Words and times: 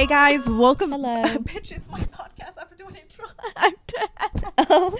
Hey 0.00 0.06
guys, 0.06 0.48
welcome. 0.48 0.92
Hello. 0.92 1.22
Bitch, 1.40 1.72
it's 1.72 1.90
my 1.90 2.00
podcast. 2.00 2.56
I 2.56 2.60
have 2.60 2.70
to 2.70 2.76
do 2.78 2.86
an 2.86 2.96
intro. 2.96 3.26
I'm 3.54 3.74
dead. 3.86 4.94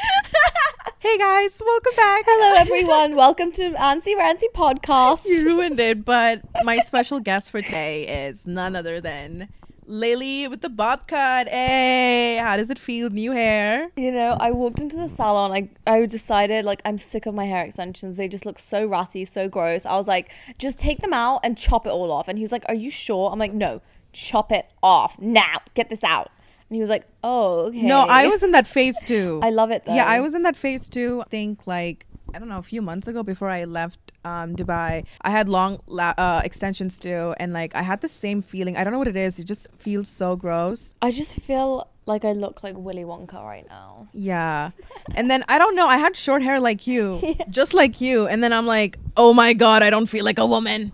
hey 0.99 1.17
guys, 1.17 1.63
welcome 1.65 1.93
back. 1.97 2.25
Hello, 2.27 2.55
everyone. 2.61 3.17
Welcome 3.17 3.51
to 3.53 3.71
Ansi 3.71 4.15
Rancy 4.15 4.49
podcast. 4.55 5.25
You 5.25 5.47
ruined 5.47 5.81
it, 5.81 6.05
but 6.05 6.43
my 6.65 6.81
special 6.81 7.19
guest 7.19 7.51
for 7.51 7.63
today 7.63 8.27
is 8.27 8.47
none 8.47 8.77
other 8.77 9.01
than 9.01 9.49
Lily 9.87 10.47
with 10.49 10.61
the 10.61 10.69
bob 10.69 11.09
cut. 11.09 11.49
Hey, 11.49 12.37
how 12.37 12.59
does 12.59 12.69
it 12.69 12.79
feel? 12.79 13.09
New 13.09 13.33
hair. 13.33 13.89
You 13.97 14.13
know, 14.13 14.37
I 14.39 14.51
walked 14.51 14.81
into 14.81 14.97
the 14.97 15.09
salon. 15.09 15.51
I 15.51 15.71
I 15.91 16.05
decided 16.05 16.67
like 16.67 16.83
I'm 16.85 16.99
sick 16.99 17.25
of 17.25 17.35
my 17.35 17.47
hair 17.47 17.65
extensions. 17.65 18.19
They 18.19 18.29
just 18.29 18.45
look 18.45 18.59
so 18.59 18.87
ratty, 18.87 19.25
so 19.25 19.49
gross. 19.49 19.87
I 19.87 19.97
was 19.97 20.09
like, 20.09 20.31
just 20.59 20.79
take 20.79 21.01
them 21.01 21.15
out 21.15 21.41
and 21.43 21.57
chop 21.57 21.87
it 21.87 21.91
all 21.91 22.13
off. 22.13 22.29
And 22.29 22.37
he 22.37 22.45
was 22.45 22.53
like, 22.53 22.67
Are 22.69 22.75
you 22.75 22.91
sure? 22.91 23.31
I'm 23.33 23.39
like, 23.39 23.55
No, 23.55 23.81
chop 24.13 24.53
it 24.53 24.67
off 24.83 25.19
now. 25.19 25.59
Get 25.75 25.89
this 25.91 26.05
out. 26.05 26.31
And 26.69 26.77
he 26.77 26.81
was 26.81 26.91
like, 26.91 27.07
Oh, 27.25 27.67
okay. 27.67 27.83
No, 27.83 28.07
I 28.09 28.27
was 28.29 28.43
in 28.43 28.53
that 28.53 28.67
phase 28.67 29.03
too. 29.05 29.41
I 29.43 29.51
love 29.51 29.71
it 29.71 29.85
though. 29.85 29.95
Yeah, 29.95 30.07
I 30.07 30.21
was 30.21 30.35
in 30.35 30.43
that 30.45 30.57
phase 30.57 30.89
too. 30.89 31.23
I 31.27 31.29
think 31.29 31.67
like 31.67 32.07
I 32.35 32.39
don't 32.39 32.49
know, 32.49 32.59
a 32.59 32.63
few 32.63 32.81
months 32.83 33.09
ago 33.09 33.23
before 33.23 33.51
I 33.51 33.65
left 33.65 34.13
um, 34.25 34.55
Dubai, 34.55 35.05
I 35.23 35.31
had 35.31 35.49
long 35.49 35.81
la- 35.87 36.15
uh, 36.17 36.43
extensions 36.45 36.99
too, 36.99 37.35
and 37.39 37.53
like 37.53 37.75
I 37.75 37.83
had 37.83 38.01
the 38.03 38.09
same 38.09 38.43
feeling. 38.43 38.77
I 38.77 38.85
don't 38.85 38.93
know 38.93 38.99
what 38.99 39.09
it 39.09 39.17
is. 39.17 39.39
It 39.39 39.45
just 39.45 39.67
feels 39.79 40.09
so 40.09 40.37
gross. 40.37 40.95
I 41.03 41.11
just 41.11 41.35
feel 41.37 41.89
like 42.07 42.25
I 42.25 42.33
look 42.33 42.63
like 42.63 42.77
Willy 42.77 43.03
Wonka 43.05 43.43
right 43.45 43.67
now. 43.69 44.09
Yeah, 44.13 44.71
and 45.15 45.31
then 45.31 45.45
I 45.49 45.59
don't 45.59 45.75
know. 45.75 45.87
I 45.89 45.99
had 45.99 46.17
short 46.17 46.43
hair 46.43 46.61
like 46.61 46.87
you, 46.87 47.21
just 47.51 47.75
like 47.75 48.01
you, 48.01 48.27
and 48.27 48.45
then 48.45 48.53
I'm 48.53 48.67
like, 48.67 48.99
oh 49.17 49.33
my 49.33 49.53
god, 49.53 49.83
I 49.83 49.91
don't 49.91 50.07
feel 50.07 50.25
like 50.25 50.39
a 50.39 50.47
woman. 50.47 50.93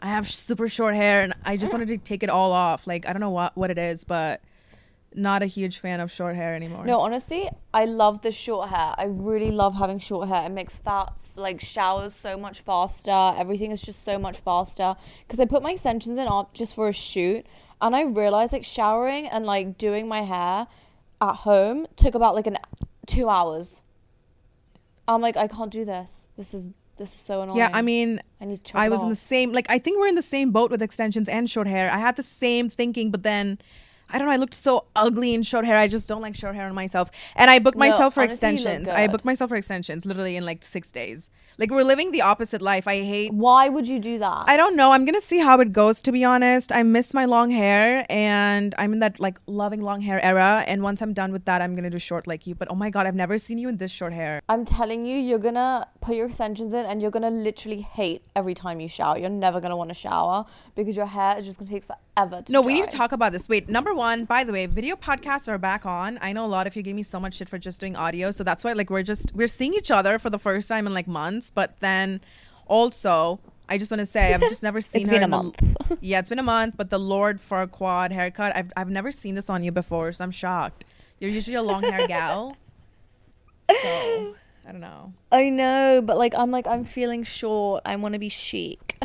I 0.00 0.08
have 0.08 0.30
super 0.30 0.68
short 0.68 0.94
hair, 0.94 1.22
and 1.22 1.34
I 1.44 1.56
just 1.56 1.72
wanted 1.72 1.88
to 1.88 1.98
take 1.98 2.22
it 2.22 2.30
all 2.30 2.52
off. 2.52 2.86
Like 2.86 3.06
I 3.06 3.12
don't 3.12 3.20
know 3.20 3.30
what 3.30 3.56
what 3.56 3.70
it 3.70 3.78
is, 3.78 4.04
but 4.04 4.40
not 5.14 5.42
a 5.42 5.46
huge 5.46 5.78
fan 5.78 6.00
of 6.00 6.12
short 6.12 6.36
hair 6.36 6.54
anymore. 6.54 6.84
No, 6.84 7.00
honestly, 7.00 7.48
I 7.72 7.86
love 7.86 8.20
the 8.22 8.30
short 8.30 8.68
hair. 8.68 8.94
I 8.96 9.04
really 9.04 9.50
love 9.50 9.74
having 9.74 9.98
short 9.98 10.28
hair. 10.28 10.44
It 10.46 10.50
makes 10.50 10.78
fa- 10.78 11.12
like 11.36 11.60
showers 11.60 12.14
so 12.14 12.36
much 12.36 12.60
faster. 12.60 13.32
Everything 13.36 13.72
is 13.72 13.82
just 13.82 14.04
so 14.04 14.18
much 14.18 14.38
faster. 14.40 14.94
Because 15.26 15.40
I 15.40 15.46
put 15.46 15.62
my 15.62 15.72
extensions 15.72 16.18
in 16.18 16.28
up 16.28 16.54
just 16.54 16.74
for 16.74 16.88
a 16.88 16.92
shoot, 16.92 17.46
and 17.80 17.96
I 17.96 18.02
realized 18.02 18.52
like 18.52 18.64
showering 18.64 19.26
and 19.26 19.46
like 19.46 19.78
doing 19.78 20.06
my 20.08 20.22
hair 20.22 20.66
at 21.20 21.34
home 21.34 21.86
took 21.96 22.14
about 22.14 22.34
like 22.34 22.46
an 22.46 22.58
two 23.06 23.28
hours. 23.28 23.82
I'm 25.08 25.22
like, 25.22 25.36
I 25.36 25.48
can't 25.48 25.70
do 25.70 25.84
this. 25.84 26.28
This 26.36 26.54
is 26.54 26.68
this 26.98 27.14
is 27.14 27.20
so 27.20 27.42
annoying. 27.42 27.58
Yeah, 27.58 27.70
I 27.72 27.82
mean, 27.82 28.20
I 28.40 28.44
need 28.44 28.60
I 28.74 28.88
was 28.88 29.02
in 29.02 29.08
the 29.08 29.16
same 29.16 29.52
like 29.52 29.66
I 29.68 29.78
think 29.78 29.98
we're 29.98 30.06
in 30.06 30.14
the 30.14 30.22
same 30.22 30.50
boat 30.52 30.70
with 30.70 30.82
extensions 30.82 31.28
and 31.28 31.50
short 31.50 31.66
hair. 31.66 31.90
I 31.90 31.98
had 31.98 32.16
the 32.16 32.22
same 32.22 32.70
thinking, 32.70 33.10
but 33.10 33.22
then 33.22 33.58
I 34.10 34.18
don't 34.18 34.26
know. 34.26 34.32
I 34.32 34.36
looked 34.36 34.54
so 34.54 34.84
ugly 34.96 35.34
in 35.34 35.42
short 35.42 35.64
hair. 35.64 35.76
I 35.76 35.88
just 35.88 36.08
don't 36.08 36.22
like 36.22 36.34
short 36.34 36.54
hair 36.54 36.66
on 36.66 36.74
myself. 36.74 37.10
And 37.36 37.50
I 37.50 37.58
booked 37.58 37.76
No, 37.76 37.88
myself 37.88 38.14
for 38.14 38.22
honestly, 38.22 38.48
extensions. 38.48 38.88
I 38.88 39.06
booked 39.06 39.24
myself 39.24 39.50
for 39.50 39.56
extensions 39.56 40.06
literally 40.06 40.36
in 40.36 40.44
like 40.46 40.62
six 40.62 40.90
days. 40.90 41.28
Like 41.58 41.72
we're 41.72 41.82
living 41.82 42.12
the 42.12 42.22
opposite 42.22 42.62
life. 42.62 42.86
I 42.86 43.02
hate. 43.02 43.32
Why 43.32 43.68
would 43.68 43.88
you 43.88 43.98
do 43.98 44.16
that? 44.20 44.44
I 44.46 44.56
don't 44.56 44.76
know. 44.76 44.92
I'm 44.92 45.04
gonna 45.04 45.20
see 45.20 45.40
how 45.40 45.58
it 45.58 45.72
goes. 45.72 46.00
To 46.02 46.12
be 46.12 46.22
honest, 46.22 46.70
I 46.70 46.84
miss 46.84 47.12
my 47.12 47.24
long 47.24 47.50
hair, 47.50 48.06
and 48.08 48.76
I'm 48.78 48.92
in 48.92 49.00
that 49.00 49.18
like 49.18 49.40
loving 49.48 49.82
long 49.82 50.00
hair 50.00 50.24
era. 50.24 50.62
And 50.68 50.84
once 50.84 51.02
I'm 51.02 51.12
done 51.12 51.32
with 51.32 51.46
that, 51.46 51.60
I'm 51.60 51.74
gonna 51.74 51.90
do 51.90 51.98
short 51.98 52.28
like 52.28 52.46
you. 52.46 52.54
But 52.54 52.70
oh 52.70 52.76
my 52.76 52.90
god, 52.90 53.08
I've 53.08 53.16
never 53.16 53.38
seen 53.38 53.58
you 53.58 53.68
in 53.68 53.78
this 53.78 53.90
short 53.90 54.12
hair. 54.12 54.40
I'm 54.48 54.64
telling 54.64 55.04
you, 55.04 55.18
you're 55.18 55.40
gonna 55.40 55.88
put 56.00 56.14
your 56.14 56.26
extensions 56.26 56.74
in 56.74 56.86
and 56.86 57.02
you're 57.02 57.10
gonna 57.10 57.30
literally 57.30 57.80
hate 57.80 58.22
every 58.36 58.54
time 58.54 58.78
you 58.78 58.86
shower. 58.86 59.18
You're 59.18 59.28
never 59.28 59.60
gonna 59.60 59.76
want 59.76 59.90
to 59.90 59.94
shower 59.94 60.44
because 60.76 60.96
your 60.96 61.06
hair 61.06 61.36
is 61.38 61.44
just 61.44 61.58
gonna 61.58 61.68
take 61.68 61.82
forever 61.84 62.40
to 62.40 62.52
No, 62.52 62.60
we 62.60 62.74
need 62.74 62.88
to 62.88 62.96
talk 62.96 63.10
about 63.10 63.32
this. 63.32 63.48
Wait, 63.48 63.68
number 63.68 63.92
one, 63.92 64.26
by 64.26 64.44
the 64.44 64.52
way, 64.52 64.66
video 64.66 64.94
podcasts 64.94 65.48
are 65.48 65.58
back 65.58 65.84
on. 65.84 66.20
I 66.22 66.32
know 66.32 66.46
a 66.46 66.46
lot 66.46 66.68
of 66.68 66.76
you 66.76 66.84
gave 66.84 66.94
me 66.94 67.02
so 67.02 67.18
much 67.18 67.34
shit 67.34 67.48
for 67.48 67.58
just 67.58 67.80
doing 67.80 67.96
audio, 67.96 68.30
so 68.30 68.44
that's 68.44 68.62
why 68.62 68.74
like 68.74 68.90
we're 68.90 69.02
just 69.02 69.32
we're 69.34 69.48
seeing 69.48 69.74
each 69.74 69.90
other 69.90 70.20
for 70.20 70.30
the 70.30 70.38
first 70.38 70.68
time 70.68 70.86
in 70.86 70.94
like 70.94 71.08
months. 71.08 71.47
But 71.50 71.80
then 71.80 72.20
also, 72.66 73.40
I 73.68 73.78
just 73.78 73.90
want 73.90 74.00
to 74.00 74.06
say 74.06 74.34
I've 74.34 74.40
just 74.40 74.62
never 74.62 74.80
seen 74.92 75.06
her. 75.06 75.12
been 75.12 75.22
a 75.22 75.24
in 75.24 75.30
the- 75.30 75.36
month. 75.36 75.76
yeah, 76.00 76.18
it's 76.20 76.28
been 76.28 76.38
a 76.38 76.42
month. 76.42 76.74
But 76.76 76.90
the 76.90 76.98
Lord 76.98 77.40
Farquaad 77.40 78.12
haircut, 78.12 78.54
I've 78.56 78.72
I've 78.76 78.90
never 78.90 79.10
seen 79.12 79.34
this 79.34 79.48
on 79.50 79.62
you 79.62 79.72
before, 79.72 80.10
so 80.12 80.24
I'm 80.24 80.30
shocked. 80.30 80.84
You're 81.20 81.30
usually 81.30 81.56
a 81.56 81.62
long 81.62 81.82
hair 81.82 82.06
gal, 82.06 82.56
so 83.70 83.76
I 84.66 84.72
don't 84.72 84.80
know. 84.80 85.12
I 85.32 85.50
know, 85.50 86.02
but 86.04 86.16
like 86.18 86.34
I'm 86.34 86.50
like 86.50 86.66
I'm 86.66 86.84
feeling 86.84 87.24
short. 87.24 87.82
I 87.84 87.96
want 87.96 88.12
to 88.14 88.18
be 88.18 88.28
chic. 88.28 88.96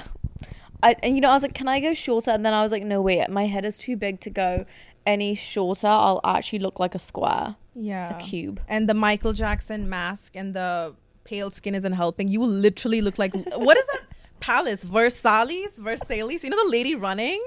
I 0.82 0.96
and 1.02 1.16
you 1.16 1.22
know 1.22 1.30
I 1.30 1.34
was 1.34 1.42
like, 1.42 1.53
can 1.53 1.68
I 1.68 1.80
go 1.80 1.94
shorter? 1.94 2.32
And 2.32 2.46
then 2.46 2.53
I 2.53 2.62
was 2.62 2.72
like, 2.72 2.84
no 2.84 3.02
wait, 3.02 3.30
my 3.30 3.48
head 3.48 3.66
is 3.66 3.78
too 3.78 3.96
big 3.98 4.20
to 4.22 4.30
go 4.30 4.66
any 5.06 5.34
shorter. 5.36 5.88
I'll 5.88 6.22
actually 6.24 6.59
look 6.59 6.80
like 6.80 6.94
a 6.96 7.00
square. 7.00 7.56
Yeah, 7.76 8.18
a 8.18 8.22
cube. 8.22 8.62
And 8.68 8.88
the 8.88 8.94
Michael 8.94 9.34
Jackson 9.34 9.90
mask 9.90 10.36
and 10.36 10.53
the 10.53 10.94
pale 11.23 11.51
skin 11.51 11.75
isn't 11.75 11.94
helping. 11.94 12.28
You 12.28 12.44
literally 12.44 13.01
look 13.01 13.17
like 13.17 13.34
what 13.34 13.78
is 13.78 13.88
that 13.88 14.01
palace? 14.39 14.84
Versailles, 14.84 15.67
Versailles. 15.78 16.44
You 16.44 16.50
know 16.50 16.63
the 16.66 16.72
lady 16.72 16.95
running. 16.95 17.41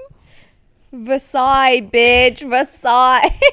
Versailles, 0.91 1.81
bitch, 1.81 2.47
Versailles. 2.47 3.39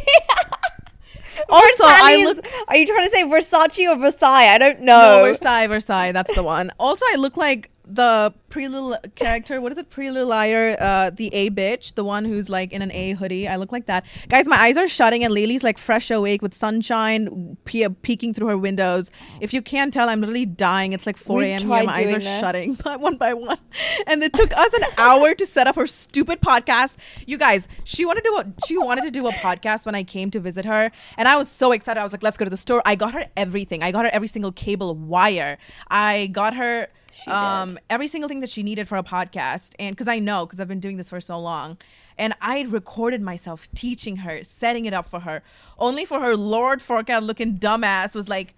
Also, 1.48 1.82
I 1.84 2.24
look 2.24 2.46
Are 2.68 2.76
you 2.76 2.86
trying 2.86 3.06
to 3.06 3.10
say 3.10 3.24
Versace 3.24 3.90
or 3.90 3.96
Versailles? 3.98 4.54
I 4.54 4.56
don't 4.56 4.80
no 4.80 5.18
know. 5.18 5.24
Versailles, 5.24 5.66
Versailles. 5.66 6.12
That's 6.12 6.32
the 6.34 6.42
one. 6.44 6.70
Also, 6.78 7.04
I 7.08 7.16
look 7.16 7.36
like 7.36 7.70
the 7.86 8.32
pre 8.48 8.68
little 8.68 8.96
character. 9.14 9.60
What 9.60 9.72
is 9.72 9.78
it? 9.78 9.90
Pretty 9.90 10.10
Little 10.10 10.28
Liar. 10.28 10.76
Uh, 10.80 11.10
the 11.10 11.32
A 11.34 11.50
bitch, 11.50 11.94
the 11.94 12.04
one 12.04 12.24
who's 12.24 12.48
like 12.48 12.72
in 12.72 12.82
an 12.82 12.90
A 12.92 13.12
hoodie. 13.12 13.46
I 13.46 13.56
look 13.56 13.72
like 13.72 13.86
that. 13.86 14.04
Guys, 14.28 14.46
my 14.46 14.56
eyes 14.56 14.76
are 14.76 14.88
shutting, 14.88 15.24
and 15.24 15.32
Lily's 15.32 15.62
like 15.62 15.78
fresh 15.78 16.10
awake 16.10 16.42
with 16.42 16.54
sunshine 16.54 17.56
pe- 17.64 17.88
peeking 18.02 18.32
through 18.32 18.48
her 18.48 18.58
windows. 18.58 19.10
If 19.40 19.52
you 19.52 19.62
can't 19.62 19.92
tell, 19.92 20.08
I'm 20.08 20.20
literally 20.20 20.46
dying. 20.46 20.92
It's 20.92 21.06
like 21.06 21.16
4 21.16 21.42
a.m. 21.42 21.60
here. 21.60 21.68
My 21.68 21.86
eyes 21.86 22.12
are 22.12 22.18
this. 22.18 22.40
shutting 22.40 22.74
by 22.84 22.96
one 22.96 23.16
by 23.16 23.34
one, 23.34 23.58
and 24.06 24.22
it 24.22 24.32
took 24.32 24.56
us 24.56 24.72
an 24.72 24.84
hour 24.96 25.34
to 25.34 25.46
set 25.46 25.66
up 25.66 25.76
her 25.76 25.86
stupid 25.86 26.40
podcast. 26.40 26.96
You 27.26 27.38
guys, 27.38 27.68
she 27.84 28.04
wanted 28.04 28.24
to 28.24 28.30
do 28.30 28.36
a, 28.38 28.66
she 28.66 28.78
wanted 28.78 29.04
to 29.04 29.10
do 29.10 29.26
a 29.26 29.32
podcast 29.32 29.84
when 29.86 29.94
I 29.94 30.02
came 30.02 30.30
to 30.30 30.40
visit 30.40 30.64
her, 30.64 30.90
and 31.16 31.28
I 31.28 31.36
was 31.36 31.48
so 31.48 31.72
excited. 31.72 32.00
I 32.00 32.02
was 32.02 32.12
like, 32.12 32.22
let's 32.22 32.36
go 32.36 32.44
to 32.44 32.50
the 32.50 32.56
store. 32.56 32.82
I 32.84 32.94
got 32.94 33.12
her 33.14 33.26
everything. 33.36 33.82
I 33.82 33.92
got 33.92 34.04
her 34.04 34.10
every 34.12 34.28
single 34.28 34.52
cable 34.52 34.94
wire. 34.94 35.58
I 35.90 36.28
got 36.28 36.54
her 36.54 36.88
She 37.14 37.30
um 37.30 37.70
did. 37.70 37.78
every 37.90 38.08
single 38.08 38.28
thing 38.28 38.40
that 38.40 38.50
she 38.50 38.62
needed 38.62 38.88
for 38.88 38.96
a 38.98 39.02
podcast 39.02 39.72
and 39.78 39.94
because 39.94 40.08
i 40.08 40.18
know 40.18 40.46
because 40.46 40.60
i've 40.60 40.68
been 40.68 40.80
doing 40.80 40.96
this 40.96 41.08
for 41.08 41.20
so 41.20 41.38
long 41.38 41.78
and 42.18 42.34
i 42.40 42.62
recorded 42.62 43.22
myself 43.22 43.68
teaching 43.74 44.16
her 44.16 44.42
setting 44.42 44.84
it 44.86 44.92
up 44.92 45.08
for 45.08 45.20
her 45.20 45.42
only 45.78 46.04
for 46.04 46.20
her 46.20 46.36
lord 46.36 46.80
Farquaad 46.80 47.24
looking 47.24 47.58
dumbass 47.58 48.14
was 48.14 48.28
like 48.28 48.54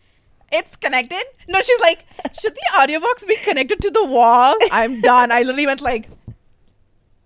it's 0.50 0.76
connected 0.76 1.22
no 1.48 1.60
she's 1.60 1.80
like 1.80 2.04
should 2.40 2.54
the 2.54 2.80
audio 2.80 3.00
box 3.00 3.24
be 3.24 3.36
connected 3.36 3.80
to 3.80 3.90
the 3.90 4.04
wall 4.04 4.56
i'm 4.70 5.00
done 5.12 5.30
i 5.30 5.40
literally 5.40 5.66
went 5.66 5.80
like 5.80 6.08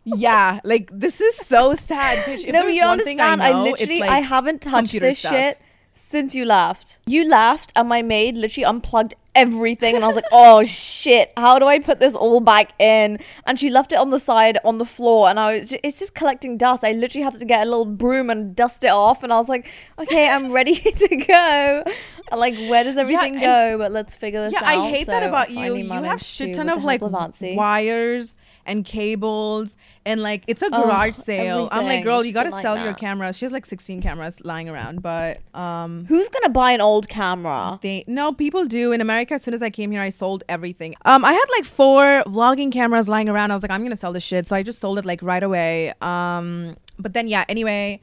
yeah 0.04 0.60
like 0.64 0.90
this 0.92 1.20
is 1.20 1.36
so 1.36 1.74
sad 1.74 2.24
bitch. 2.24 2.44
If 2.44 2.52
no, 2.52 2.66
you 2.66 2.80
don't 2.80 2.88
I, 2.88 2.92
understand. 2.92 3.42
I, 3.42 3.52
know, 3.52 3.64
it's, 3.66 3.80
literally, 3.80 4.00
like, 4.00 4.10
I 4.10 4.20
haven't 4.20 4.62
touched 4.62 4.98
this 4.98 5.18
stuff. 5.18 5.32
shit 5.32 5.60
since 5.94 6.34
you 6.34 6.44
left. 6.44 6.98
You 7.06 7.28
left, 7.28 7.72
and 7.76 7.88
my 7.88 8.02
maid 8.02 8.34
literally 8.34 8.64
unplugged 8.64 9.14
everything, 9.34 9.94
and 9.96 10.04
I 10.04 10.06
was 10.08 10.16
like, 10.16 10.26
"Oh 10.32 10.64
shit! 10.64 11.32
How 11.36 11.58
do 11.58 11.66
I 11.66 11.78
put 11.78 12.00
this 12.00 12.14
all 12.14 12.40
back 12.40 12.72
in?" 12.78 13.18
And 13.46 13.58
she 13.58 13.70
left 13.70 13.92
it 13.92 13.98
on 13.98 14.10
the 14.10 14.18
side 14.18 14.58
on 14.64 14.78
the 14.78 14.84
floor, 14.84 15.28
and 15.28 15.38
I 15.38 15.58
was, 15.58 15.74
it's 15.84 15.98
just 15.98 16.14
collecting 16.14 16.56
dust. 16.56 16.84
I 16.84 16.92
literally 16.92 17.24
had 17.24 17.34
to 17.34 17.44
get 17.44 17.66
a 17.66 17.70
little 17.70 17.86
broom 17.86 18.30
and 18.30 18.54
dust 18.54 18.84
it 18.84 18.90
off, 18.90 19.22
and 19.22 19.32
I 19.32 19.38
was 19.38 19.48
like, 19.48 19.70
"Okay, 19.98 20.28
I'm 20.28 20.52
ready 20.58 20.74
to 20.74 21.16
go." 21.16 21.84
And 22.30 22.40
like, 22.40 22.54
where 22.54 22.84
does 22.84 22.96
everything 22.96 23.34
and- 23.34 23.42
go? 23.42 23.78
But 23.78 23.92
let's 23.92 24.14
figure 24.14 24.44
this 24.44 24.52
yeah, 24.52 24.68
out. 24.68 24.78
I 24.78 24.90
hate 24.90 25.06
that 25.06 25.22
about 25.22 25.50
you. 25.50 25.74
You 25.76 25.90
have 25.90 26.20
shit 26.20 26.54
ton 26.54 26.68
of 26.68 26.84
like 26.84 27.00
wires 27.02 28.36
and 28.66 28.84
cables 28.84 29.76
and 30.04 30.20
like 30.22 30.44
it's 30.46 30.62
a 30.62 30.66
Ugh, 30.72 30.84
garage 30.84 31.14
sale. 31.14 31.68
I'm 31.72 31.86
like, 31.86 32.04
girl, 32.04 32.24
you 32.24 32.32
gotta 32.32 32.50
sell 32.50 32.76
your 32.76 32.86
nightmare. 32.86 32.94
cameras. 32.94 33.38
She 33.38 33.44
has 33.44 33.52
like 33.52 33.66
16 33.66 34.02
cameras 34.02 34.40
lying 34.42 34.68
around, 34.68 35.02
but 35.02 35.40
um, 35.54 36.04
Who's 36.06 36.28
gonna 36.28 36.48
buy 36.50 36.72
an 36.72 36.80
old 36.80 37.08
camera? 37.08 37.78
they 37.82 38.04
no 38.06 38.32
people 38.32 38.64
do 38.66 38.92
in 38.92 39.00
America. 39.00 39.34
As 39.34 39.42
soon 39.42 39.54
as 39.54 39.62
I 39.62 39.70
came 39.70 39.90
here, 39.90 40.00
I 40.00 40.08
sold 40.10 40.44
everything. 40.48 40.94
Um, 41.04 41.24
I 41.24 41.32
had 41.32 41.44
like 41.56 41.64
four 41.64 42.22
vlogging 42.26 42.72
cameras 42.72 43.08
lying 43.08 43.28
around. 43.28 43.50
I 43.50 43.54
was 43.54 43.62
like, 43.62 43.70
I'm 43.72 43.82
gonna 43.82 43.96
sell 43.96 44.12
this 44.12 44.22
shit, 44.22 44.48
so 44.48 44.56
I 44.56 44.62
just 44.62 44.78
sold 44.78 44.98
it 44.98 45.04
like 45.04 45.22
right 45.22 45.42
away. 45.42 45.92
Um, 46.00 46.76
but 46.98 47.12
then 47.14 47.28
yeah, 47.28 47.44
anyway. 47.48 48.00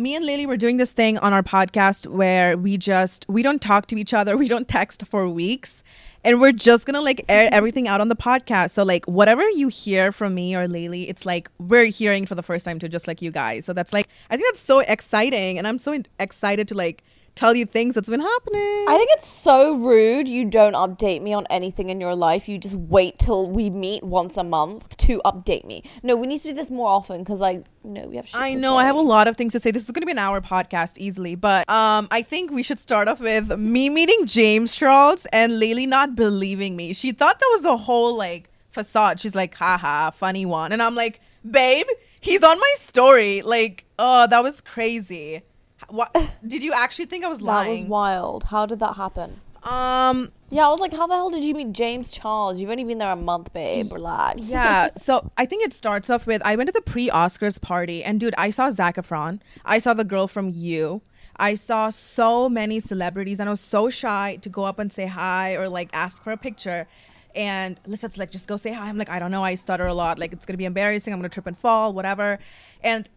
Me 0.00 0.14
and 0.14 0.24
Lily 0.24 0.46
were 0.46 0.56
doing 0.56 0.78
this 0.78 0.92
thing 0.92 1.18
on 1.18 1.34
our 1.34 1.42
podcast 1.42 2.06
where 2.06 2.56
we 2.56 2.78
just 2.78 3.26
we 3.28 3.42
don't 3.42 3.60
talk 3.60 3.86
to 3.88 3.96
each 3.96 4.14
other, 4.14 4.34
we 4.44 4.48
don't 4.48 4.66
text 4.66 5.06
for 5.06 5.28
weeks, 5.28 5.82
and 6.24 6.40
we're 6.40 6.52
just 6.52 6.86
gonna 6.86 7.02
like 7.02 7.22
air 7.28 7.50
everything 7.52 7.86
out 7.86 8.00
on 8.00 8.08
the 8.08 8.16
podcast. 8.16 8.70
So 8.70 8.82
like 8.82 9.04
whatever 9.04 9.46
you 9.50 9.68
hear 9.68 10.10
from 10.10 10.34
me 10.34 10.56
or 10.56 10.66
Lily, 10.66 11.06
it's 11.06 11.26
like 11.26 11.50
we're 11.58 11.84
hearing 11.84 12.24
for 12.24 12.34
the 12.34 12.42
first 12.42 12.64
time 12.64 12.78
too, 12.78 12.88
just 12.88 13.06
like 13.06 13.20
you 13.20 13.30
guys. 13.30 13.66
So 13.66 13.74
that's 13.74 13.92
like 13.92 14.08
I 14.30 14.38
think 14.38 14.48
that's 14.48 14.60
so 14.60 14.78
exciting, 14.80 15.58
and 15.58 15.68
I'm 15.68 15.78
so 15.78 16.02
excited 16.18 16.66
to 16.68 16.74
like 16.74 17.04
tell 17.34 17.54
you 17.54 17.64
things 17.64 17.94
that's 17.94 18.08
been 18.08 18.20
happening. 18.20 18.86
I 18.88 18.96
think 18.96 19.10
it's 19.12 19.26
so 19.26 19.76
rude 19.76 20.28
you 20.28 20.44
don't 20.44 20.74
update 20.74 21.22
me 21.22 21.32
on 21.32 21.46
anything 21.50 21.90
in 21.90 22.00
your 22.00 22.14
life. 22.14 22.48
You 22.48 22.58
just 22.58 22.74
wait 22.74 23.18
till 23.18 23.48
we 23.48 23.70
meet 23.70 24.02
once 24.02 24.36
a 24.36 24.44
month 24.44 24.96
to 24.98 25.20
update 25.24 25.64
me. 25.64 25.82
No, 26.02 26.16
we 26.16 26.26
need 26.26 26.38
to 26.40 26.48
do 26.48 26.54
this 26.54 26.70
more 26.70 26.88
often 26.88 27.22
because, 27.22 27.40
like, 27.40 27.64
no, 27.84 28.06
we 28.06 28.16
have 28.16 28.28
shit 28.28 28.40
I 28.40 28.52
know 28.52 28.76
I 28.76 28.84
have 28.84 28.96
a 28.96 29.00
lot 29.00 29.28
of 29.28 29.36
things 29.36 29.52
to 29.52 29.60
say. 29.60 29.70
This 29.70 29.84
is 29.84 29.90
going 29.90 30.02
to 30.02 30.06
be 30.06 30.12
an 30.12 30.18
hour 30.18 30.40
podcast 30.40 30.98
easily, 30.98 31.34
but 31.34 31.68
um, 31.68 32.08
I 32.10 32.22
think 32.22 32.50
we 32.50 32.62
should 32.62 32.78
start 32.78 33.08
off 33.08 33.20
with 33.20 33.58
me 33.58 33.88
meeting 33.88 34.26
James 34.26 34.74
Charles 34.74 35.26
and 35.32 35.52
Laylee 35.52 35.88
not 35.88 36.14
believing 36.14 36.76
me. 36.76 36.92
She 36.92 37.12
thought 37.12 37.38
that 37.38 37.48
was 37.52 37.64
a 37.64 37.76
whole 37.76 38.14
like 38.14 38.50
facade. 38.70 39.20
She's 39.20 39.34
like, 39.34 39.54
haha, 39.54 40.10
funny 40.10 40.44
one, 40.46 40.72
and 40.72 40.82
I'm 40.82 40.94
like, 40.94 41.20
babe, 41.48 41.86
he's 42.20 42.42
on 42.42 42.58
my 42.58 42.74
story. 42.76 43.42
Like, 43.42 43.84
oh, 43.98 44.26
that 44.26 44.42
was 44.42 44.60
crazy. 44.60 45.42
What 45.90 46.14
did 46.46 46.62
you 46.62 46.72
actually 46.72 47.06
think 47.06 47.24
I 47.24 47.28
was 47.28 47.40
lying? 47.42 47.74
That 47.74 47.80
was 47.82 47.88
wild. 47.90 48.44
How 48.44 48.66
did 48.66 48.80
that 48.80 48.96
happen? 48.96 49.40
um, 49.62 50.32
Yeah, 50.48 50.66
I 50.66 50.70
was 50.70 50.80
like, 50.80 50.92
how 50.92 51.06
the 51.06 51.14
hell 51.14 51.30
did 51.30 51.44
you 51.44 51.54
meet 51.54 51.72
James 51.72 52.10
Charles? 52.10 52.58
You've 52.58 52.70
only 52.70 52.84
been 52.84 52.98
there 52.98 53.12
a 53.12 53.16
month, 53.16 53.52
babe. 53.52 53.92
Relax. 53.92 54.42
Yeah. 54.48 54.88
So 54.96 55.30
I 55.36 55.44
think 55.46 55.64
it 55.64 55.72
starts 55.72 56.08
off 56.10 56.26
with 56.26 56.40
I 56.44 56.56
went 56.56 56.68
to 56.68 56.72
the 56.72 56.80
pre 56.80 57.10
Oscars 57.10 57.60
party 57.60 58.02
and 58.02 58.18
dude, 58.18 58.34
I 58.38 58.50
saw 58.50 58.70
Zac 58.70 58.96
Efron. 58.96 59.40
I 59.64 59.78
saw 59.78 59.92
the 59.94 60.04
girl 60.04 60.26
from 60.28 60.48
You. 60.48 61.02
I 61.36 61.54
saw 61.54 61.88
so 61.90 62.48
many 62.48 62.80
celebrities 62.80 63.40
and 63.40 63.48
I 63.48 63.52
was 63.52 63.60
so 63.60 63.88
shy 63.90 64.38
to 64.42 64.48
go 64.48 64.64
up 64.64 64.78
and 64.78 64.92
say 64.92 65.06
hi 65.06 65.54
or 65.56 65.68
like 65.68 65.88
ask 65.92 66.22
for 66.22 66.32
a 66.32 66.36
picture. 66.36 66.86
And 67.34 67.80
Lissette's 67.86 68.18
like, 68.18 68.30
just 68.30 68.46
go 68.48 68.56
say 68.56 68.72
hi. 68.72 68.88
I'm 68.88 68.98
like, 68.98 69.08
I 69.08 69.18
don't 69.18 69.30
know. 69.30 69.44
I 69.44 69.54
stutter 69.54 69.86
a 69.86 69.94
lot. 69.94 70.18
Like, 70.18 70.32
it's 70.32 70.44
going 70.44 70.54
to 70.54 70.58
be 70.58 70.64
embarrassing. 70.64 71.12
I'm 71.12 71.20
going 71.20 71.30
to 71.30 71.32
trip 71.32 71.46
and 71.46 71.56
fall, 71.56 71.92
whatever. 71.92 72.40
And 72.82 73.08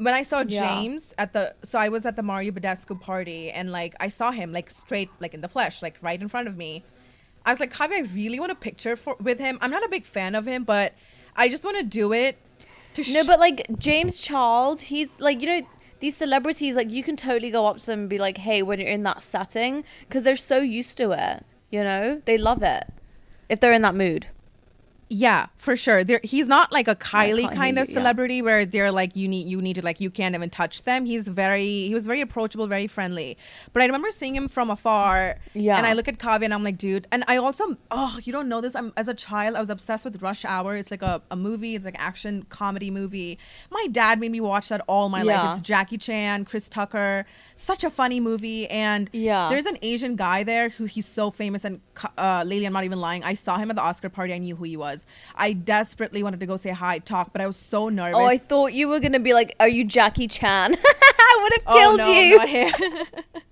when 0.00 0.14
I 0.14 0.22
saw 0.22 0.42
Yeah. 0.46 0.66
James 0.66 1.14
at 1.18 1.32
the, 1.32 1.54
so 1.62 1.78
I 1.78 1.88
was 1.88 2.06
at 2.06 2.16
the 2.16 2.22
Mario 2.22 2.52
Badescu 2.52 3.00
party 3.00 3.50
and 3.50 3.70
like 3.70 3.94
I 4.00 4.08
saw 4.08 4.30
him 4.30 4.52
like 4.52 4.70
straight, 4.70 5.10
like 5.20 5.34
in 5.34 5.42
the 5.42 5.48
flesh, 5.48 5.82
like 5.82 5.96
right 6.00 6.20
in 6.20 6.28
front 6.28 6.48
of 6.48 6.56
me. 6.56 6.84
I 7.44 7.50
was 7.52 7.60
like, 7.60 7.72
Javi, 7.72 7.92
I 7.92 8.00
really 8.14 8.40
want 8.40 8.52
a 8.52 8.54
picture 8.54 8.96
for 8.96 9.16
with 9.20 9.38
him. 9.38 9.58
I'm 9.60 9.70
not 9.70 9.84
a 9.84 9.88
big 9.88 10.06
fan 10.06 10.34
of 10.34 10.46
him, 10.46 10.64
but 10.64 10.94
I 11.36 11.48
just 11.48 11.64
want 11.64 11.78
to 11.78 11.84
do 11.84 12.12
it. 12.12 12.38
To 12.94 13.12
No, 13.12 13.24
but 13.24 13.38
like 13.38 13.66
James 13.78 14.20
Charles, 14.20 14.80
he's 14.82 15.08
like, 15.18 15.40
you 15.40 15.46
know, 15.46 15.62
these 16.00 16.16
celebrities, 16.16 16.74
like, 16.74 16.90
you 16.90 17.02
can 17.02 17.14
totally 17.14 17.50
go 17.50 17.66
up 17.66 17.76
to 17.78 17.86
them 17.86 18.00
and 18.00 18.08
be 18.08 18.18
like, 18.18 18.38
hey, 18.38 18.62
when 18.62 18.80
you're 18.80 18.88
in 18.88 19.02
that 19.02 19.22
setting, 19.22 19.84
because 20.08 20.24
they're 20.24 20.34
so 20.34 20.58
used 20.58 20.96
to 20.96 21.12
it, 21.12 21.44
you 21.70 21.84
know? 21.84 22.22
They 22.24 22.38
love 22.38 22.62
it 22.62 22.84
if 23.50 23.60
they're 23.60 23.72
in 23.72 23.82
that 23.82 23.94
mood. 23.94 24.26
Yeah, 25.12 25.46
for 25.58 25.76
sure. 25.76 26.04
There, 26.04 26.20
he's 26.22 26.46
not 26.46 26.70
like 26.70 26.86
a 26.86 26.94
Kylie 26.94 27.42
can't 27.42 27.54
kind 27.56 27.78
of 27.80 27.88
you, 27.88 27.94
yeah. 27.94 27.98
celebrity 28.00 28.42
where 28.42 28.64
they're 28.64 28.92
like 28.92 29.16
you 29.16 29.26
need 29.26 29.48
you 29.48 29.60
need 29.60 29.74
to 29.74 29.82
like 29.84 30.00
you 30.00 30.08
can't 30.08 30.36
even 30.36 30.50
touch 30.50 30.84
them. 30.84 31.04
He's 31.04 31.26
very 31.26 31.64
he 31.88 31.92
was 31.94 32.06
very 32.06 32.20
approachable, 32.20 32.68
very 32.68 32.86
friendly. 32.86 33.36
But 33.72 33.82
I 33.82 33.86
remember 33.86 34.12
seeing 34.12 34.36
him 34.36 34.46
from 34.46 34.70
afar. 34.70 35.38
Yeah. 35.52 35.76
And 35.76 35.84
I 35.84 35.94
look 35.94 36.06
at 36.06 36.18
Kavya 36.18 36.44
and 36.44 36.54
I'm 36.54 36.62
like, 36.62 36.78
dude. 36.78 37.08
And 37.10 37.24
I 37.26 37.38
also 37.38 37.76
oh 37.90 38.20
you 38.22 38.32
don't 38.32 38.48
know 38.48 38.60
this. 38.60 38.76
I'm 38.76 38.92
as 38.96 39.08
a 39.08 39.14
child 39.14 39.56
I 39.56 39.60
was 39.60 39.68
obsessed 39.68 40.04
with 40.04 40.22
Rush 40.22 40.44
Hour. 40.44 40.76
It's 40.76 40.92
like 40.92 41.02
a, 41.02 41.20
a 41.32 41.34
movie. 41.34 41.74
It's 41.74 41.84
like 41.84 41.96
action 41.98 42.46
comedy 42.48 42.88
movie. 42.92 43.36
My 43.72 43.88
dad 43.90 44.20
made 44.20 44.30
me 44.30 44.40
watch 44.40 44.68
that 44.68 44.80
all 44.86 45.08
my 45.08 45.24
Yeah. 45.24 45.42
life. 45.42 45.58
It's 45.58 45.66
Jackie 45.66 45.98
Chan, 45.98 46.44
Chris 46.44 46.68
Tucker. 46.68 47.26
Such 47.56 47.82
a 47.82 47.90
funny 47.90 48.20
movie. 48.20 48.68
And 48.70 49.10
Yeah. 49.12 49.48
there's 49.48 49.66
an 49.66 49.76
Asian 49.82 50.14
guy 50.14 50.44
there 50.44 50.68
who 50.68 50.84
he's 50.84 51.06
so 51.06 51.32
famous 51.32 51.64
and 51.64 51.80
uh, 52.16 52.44
Lately, 52.46 52.64
I'm 52.64 52.72
not 52.72 52.84
even 52.84 53.00
lying. 53.00 53.24
I 53.24 53.34
saw 53.34 53.58
him 53.58 53.70
at 53.70 53.76
the 53.76 53.82
Oscar 53.82 54.08
party. 54.08 54.32
I 54.32 54.38
knew 54.38 54.54
who 54.56 54.64
he 54.64 54.76
was. 54.76 54.99
I 55.36 55.52
desperately 55.52 56.22
wanted 56.22 56.40
to 56.40 56.46
go 56.46 56.56
say 56.56 56.70
hi, 56.70 56.98
talk, 56.98 57.32
but 57.32 57.40
I 57.40 57.46
was 57.46 57.56
so 57.56 57.88
nervous. 57.88 58.18
Oh, 58.18 58.24
I 58.24 58.38
thought 58.38 58.72
you 58.72 58.88
were 58.88 59.00
gonna 59.00 59.20
be 59.20 59.34
like, 59.34 59.54
"Are 59.60 59.68
you 59.68 59.84
Jackie 59.84 60.28
Chan?" 60.28 60.76
I 60.84 61.40
would 61.42 61.52
have 61.52 61.62
oh, 61.66 61.78
killed 61.78 62.00
Oh, 62.00 62.04
no, 62.04 62.20
you. 62.20 62.36
not 62.36 62.48
him. 62.48 62.72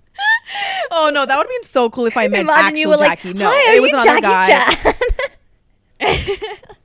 oh 0.90 1.10
no, 1.12 1.26
that 1.26 1.36
would 1.36 1.44
have 1.44 1.50
been 1.50 1.64
so 1.64 1.90
cool 1.90 2.06
if 2.06 2.16
I 2.16 2.28
met 2.28 2.40
Imagine 2.40 2.64
actual 2.64 2.78
you 2.78 2.88
were 2.88 2.96
like, 2.96 3.20
Jackie. 3.20 3.34
no, 3.34 3.46
"Hi, 3.48 3.72
are 3.72 3.76
it 3.76 3.80
was 3.80 3.90
you 3.90 3.98
another 3.98 4.20
Jackie 4.46 4.98
guy. 6.00 6.58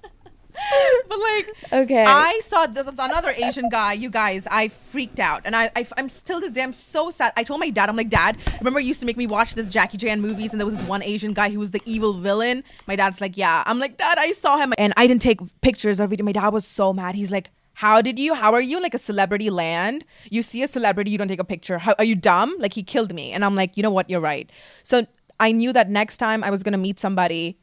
Chan?" 0.53 0.93
but 1.09 1.19
like, 1.19 1.55
okay. 1.71 2.03
I 2.05 2.39
saw 2.43 2.65
this 2.65 2.87
another 2.87 3.31
Asian 3.31 3.69
guy. 3.69 3.93
You 3.93 4.09
guys, 4.09 4.47
I 4.49 4.69
freaked 4.69 5.19
out, 5.19 5.41
and 5.45 5.55
I, 5.55 5.71
I 5.75 5.87
am 5.97 6.09
still 6.09 6.39
this 6.39 6.51
day. 6.51 6.63
I'm 6.63 6.73
so 6.73 7.09
sad. 7.09 7.33
I 7.37 7.43
told 7.43 7.59
my 7.59 7.69
dad, 7.69 7.89
I'm 7.89 7.95
like, 7.95 8.09
Dad, 8.09 8.37
remember 8.59 8.79
you 8.79 8.87
used 8.87 8.99
to 9.01 9.05
make 9.05 9.17
me 9.17 9.27
watch 9.27 9.55
this 9.55 9.69
Jackie 9.69 9.97
Chan 9.97 10.21
movies, 10.21 10.51
and 10.51 10.59
there 10.59 10.65
was 10.65 10.77
this 10.77 10.87
one 10.87 11.03
Asian 11.03 11.33
guy 11.33 11.49
who 11.49 11.59
was 11.59 11.71
the 11.71 11.81
evil 11.85 12.13
villain. 12.13 12.63
My 12.87 12.95
dad's 12.95 13.21
like, 13.21 13.37
Yeah. 13.37 13.63
I'm 13.65 13.79
like, 13.79 13.97
Dad, 13.97 14.17
I 14.17 14.31
saw 14.31 14.57
him, 14.57 14.73
and 14.77 14.93
I 14.97 15.07
didn't 15.07 15.21
take 15.21 15.39
pictures 15.61 15.99
of 15.99 16.11
it. 16.13 16.23
My 16.23 16.31
dad 16.31 16.49
was 16.49 16.65
so 16.65 16.93
mad. 16.93 17.15
He's 17.15 17.31
like. 17.31 17.49
How 17.75 18.03
did 18.03 18.19
you? 18.19 18.35
How 18.35 18.53
are 18.53 18.61
you 18.61 18.79
like 18.79 18.93
a 18.93 18.99
celebrity 18.99 19.49
land? 19.49 20.05
You 20.29 20.43
see 20.43 20.61
a 20.61 20.67
celebrity, 20.67 21.09
you 21.09 21.17
don't 21.17 21.27
take 21.27 21.39
a 21.39 21.43
picture. 21.43 21.79
How 21.79 21.95
are 21.97 22.05
you 22.05 22.13
dumb? 22.13 22.55
Like 22.59 22.73
he 22.73 22.83
killed 22.83 23.15
me, 23.15 23.31
and 23.31 23.43
I'm 23.43 23.55
like, 23.55 23.75
you 23.75 23.81
know 23.81 23.89
what? 23.89 24.11
You're 24.11 24.21
right. 24.21 24.47
So 24.83 25.07
I 25.39 25.51
knew 25.51 25.73
that 25.73 25.89
next 25.89 26.17
time 26.17 26.43
I 26.43 26.51
was 26.51 26.61
gonna 26.61 26.77
meet 26.77 26.99
somebody, 26.99 27.57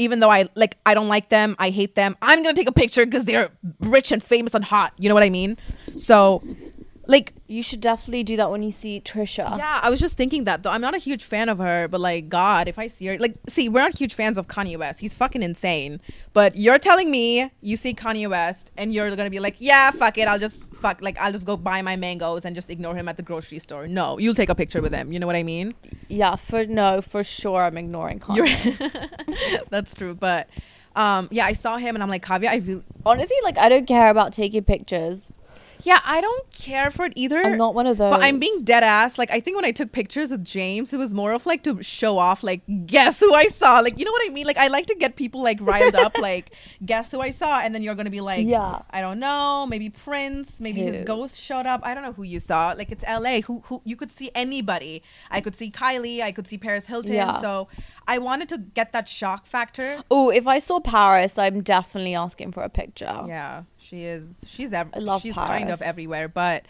even 0.00 0.20
though 0.20 0.30
I 0.30 0.48
like 0.54 0.78
I 0.86 0.94
don't 0.94 1.08
like 1.08 1.28
them, 1.28 1.54
I 1.58 1.70
hate 1.70 1.94
them, 1.94 2.16
I'm 2.22 2.42
gonna 2.42 2.54
take 2.54 2.68
a 2.68 2.72
picture 2.72 3.04
because 3.04 3.24
they're 3.24 3.50
rich 3.80 4.10
and 4.12 4.22
famous 4.22 4.54
and 4.54 4.64
hot. 4.64 4.92
You 4.98 5.08
know 5.08 5.14
what 5.14 5.22
I 5.22 5.30
mean? 5.30 5.58
So, 5.96 6.42
like, 7.06 7.34
you 7.48 7.62
should 7.62 7.80
definitely 7.80 8.24
do 8.24 8.36
that 8.36 8.50
when 8.50 8.62
you 8.62 8.72
see 8.72 9.00
Trisha. 9.00 9.58
yeah, 9.58 9.80
I 9.82 9.90
was 9.90 10.00
just 10.00 10.16
thinking 10.16 10.44
that 10.44 10.62
though. 10.62 10.70
I'm 10.70 10.80
not 10.80 10.94
a 10.94 10.98
huge 10.98 11.24
fan 11.24 11.48
of 11.48 11.58
her, 11.58 11.86
but 11.88 12.00
like, 12.00 12.28
God, 12.28 12.66
if 12.66 12.78
I 12.78 12.86
see 12.86 13.06
her, 13.06 13.18
like, 13.18 13.34
see, 13.48 13.68
we're 13.68 13.80
not 13.82 13.98
huge 13.98 14.14
fans 14.14 14.38
of 14.38 14.46
Kanye 14.48 14.78
West. 14.78 15.00
He's 15.00 15.12
fucking 15.12 15.42
insane. 15.42 16.00
But 16.32 16.56
you're 16.56 16.78
telling 16.78 17.10
me 17.10 17.50
you 17.60 17.76
see 17.76 17.92
Kanye 17.92 18.28
West 18.30 18.70
and 18.76 18.94
you're 18.94 19.14
gonna 19.14 19.30
be 19.30 19.40
like, 19.40 19.56
yeah, 19.58 19.90
fuck 19.90 20.16
it, 20.16 20.26
I'll 20.28 20.38
just 20.38 20.62
fuck, 20.80 21.00
like, 21.00 21.18
I'll 21.18 21.32
just 21.32 21.46
go 21.46 21.56
buy 21.56 21.82
my 21.82 21.96
mangoes 21.96 22.44
and 22.44 22.54
just 22.54 22.70
ignore 22.70 22.94
him 22.94 23.08
at 23.08 23.16
the 23.16 23.22
grocery 23.22 23.58
store. 23.58 23.86
No, 23.86 24.18
you'll 24.18 24.34
take 24.34 24.48
a 24.48 24.54
picture 24.54 24.80
with 24.80 24.92
him. 24.92 25.12
You 25.12 25.18
know 25.18 25.26
what 25.26 25.36
I 25.36 25.42
mean? 25.42 25.74
Yeah, 26.08 26.36
for 26.36 26.64
no, 26.66 27.00
for 27.00 27.22
sure. 27.22 27.62
I'm 27.64 27.78
ignoring 27.78 28.18
Kanye. 28.24 29.68
That's 29.70 29.94
true, 29.94 30.14
but. 30.14 30.48
Um, 30.96 31.28
yeah, 31.30 31.46
I 31.46 31.52
saw 31.52 31.76
him 31.76 31.94
and 31.94 32.02
I'm 32.02 32.10
like, 32.10 32.24
Kavya, 32.24 32.48
I 32.48 32.56
really, 32.56 32.82
Honestly, 33.06 33.36
like 33.44 33.56
I 33.56 33.68
don't 33.68 33.86
care 33.86 34.10
about 34.10 34.32
taking 34.32 34.64
pictures. 34.64 35.28
Yeah, 35.84 36.00
I 36.04 36.20
don't 36.20 36.50
care 36.52 36.90
for 36.90 37.04
it 37.04 37.12
either. 37.16 37.40
I'm 37.42 37.56
not 37.56 37.74
one 37.74 37.86
of 37.86 37.98
those. 37.98 38.12
But 38.12 38.22
I'm 38.22 38.38
being 38.38 38.62
dead 38.64 38.82
ass. 38.84 39.18
Like 39.18 39.30
I 39.30 39.40
think 39.40 39.56
when 39.56 39.64
I 39.64 39.72
took 39.72 39.92
pictures 39.92 40.30
with 40.30 40.44
James, 40.44 40.92
it 40.92 40.98
was 40.98 41.14
more 41.14 41.32
of 41.32 41.46
like 41.46 41.62
to 41.64 41.82
show 41.82 42.18
off. 42.18 42.42
Like 42.42 42.62
guess 42.86 43.20
who 43.20 43.32
I 43.34 43.46
saw. 43.48 43.80
Like 43.80 43.98
you 43.98 44.04
know 44.04 44.12
what 44.12 44.22
I 44.26 44.30
mean. 44.32 44.46
Like 44.46 44.58
I 44.58 44.68
like 44.68 44.86
to 44.86 44.94
get 44.94 45.16
people 45.16 45.42
like 45.42 45.58
riled 45.60 45.94
up. 45.94 46.16
Like 46.20 46.50
guess 46.84 47.10
who 47.12 47.20
I 47.20 47.30
saw, 47.30 47.60
and 47.60 47.74
then 47.74 47.82
you're 47.82 47.94
gonna 47.94 48.10
be 48.10 48.20
like, 48.20 48.46
Yeah. 48.46 48.82
I 48.90 49.00
don't 49.00 49.18
know. 49.18 49.66
Maybe 49.66 49.88
Prince. 49.88 50.60
Maybe 50.60 50.82
his 50.82 51.02
ghost 51.04 51.38
showed 51.40 51.66
up. 51.66 51.80
I 51.82 51.94
don't 51.94 52.02
know 52.02 52.12
who 52.12 52.24
you 52.24 52.40
saw. 52.40 52.74
Like 52.76 52.90
it's 52.90 53.04
L.A. 53.06 53.40
Who 53.42 53.60
who 53.66 53.80
you 53.84 53.96
could 53.96 54.10
see 54.10 54.30
anybody. 54.34 55.02
I 55.30 55.40
could 55.40 55.56
see 55.56 55.70
Kylie. 55.70 56.20
I 56.22 56.32
could 56.32 56.46
see 56.46 56.58
Paris 56.58 56.86
Hilton. 56.86 57.14
Yeah. 57.14 57.40
So 57.40 57.68
I 58.06 58.18
wanted 58.18 58.48
to 58.50 58.58
get 58.58 58.92
that 58.92 59.08
shock 59.08 59.46
factor. 59.46 60.02
Oh, 60.10 60.30
if 60.30 60.46
I 60.46 60.58
saw 60.58 60.80
Paris, 60.80 61.38
I'm 61.38 61.62
definitely 61.62 62.14
asking 62.14 62.52
for 62.52 62.62
a 62.62 62.68
picture. 62.68 63.24
Yeah, 63.26 63.62
she 63.80 64.04
is. 64.04 64.26
She's 64.46 64.72
ev- 64.72 64.90
I 64.94 64.98
love 64.98 65.22
she's 65.22 65.34
kind 65.34 65.70
of 65.70 65.82
everywhere. 65.82 66.28
But 66.28 66.64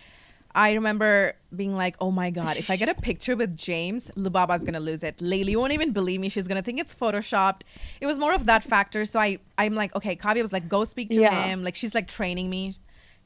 I 0.55 0.73
remember 0.73 1.35
being 1.55 1.75
like, 1.77 1.97
"Oh 2.01 2.11
my 2.11 2.31
god, 2.31 2.57
if 2.57 2.71
I 2.71 2.77
get 2.77 2.89
a 2.89 2.95
picture 3.11 3.37
with 3.37 3.57
James, 3.57 4.11
Lubaba's 4.17 4.65
gonna 4.65 4.81
lose 4.81 5.03
it. 5.03 5.19
Laylee 5.19 5.57
won't 5.57 5.73
even 5.73 5.93
believe 5.93 6.21
me. 6.21 6.29
She's 6.29 6.49
gonna 6.49 6.63
think 6.63 6.79
it's 6.81 6.95
photoshopped." 6.95 7.63
It 8.01 8.07
was 8.07 8.19
more 8.19 8.33
of 8.35 8.47
that 8.47 8.63
factor. 8.65 9.05
So 9.05 9.21
I, 9.21 9.39
I'm 9.59 9.75
like, 9.75 9.95
okay. 9.95 10.17
Kavya 10.17 10.43
was 10.43 10.53
like, 10.53 10.69
"Go 10.69 10.85
speak 10.85 11.11
to 11.11 11.21
Yeah. 11.21 11.31
him." 11.49 11.63
Like 11.65 11.77
she's 11.77 11.95
like 11.95 12.09
training 12.09 12.49
me, 12.51 12.77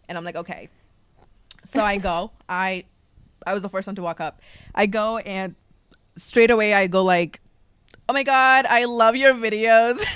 and 0.08 0.18
I'm 0.18 0.24
like, 0.24 0.36
okay. 0.36 0.68
So 1.64 1.82
I 1.82 1.98
go. 1.98 2.30
I 2.48 2.84
I 3.46 3.52
was 3.54 3.62
the 3.62 3.68
first 3.68 3.86
one 3.86 3.96
to 3.96 4.02
walk 4.02 4.20
up. 4.20 4.40
I 4.74 4.86
go 4.86 5.18
and 5.18 5.54
straight 6.16 6.50
away 6.50 6.72
I 6.74 6.86
go 6.86 7.02
like, 7.04 7.40
"Oh 8.08 8.12
my 8.12 8.22
god, 8.22 8.66
I 8.66 8.84
love 8.86 9.16
your 9.16 9.34
videos." 9.34 10.02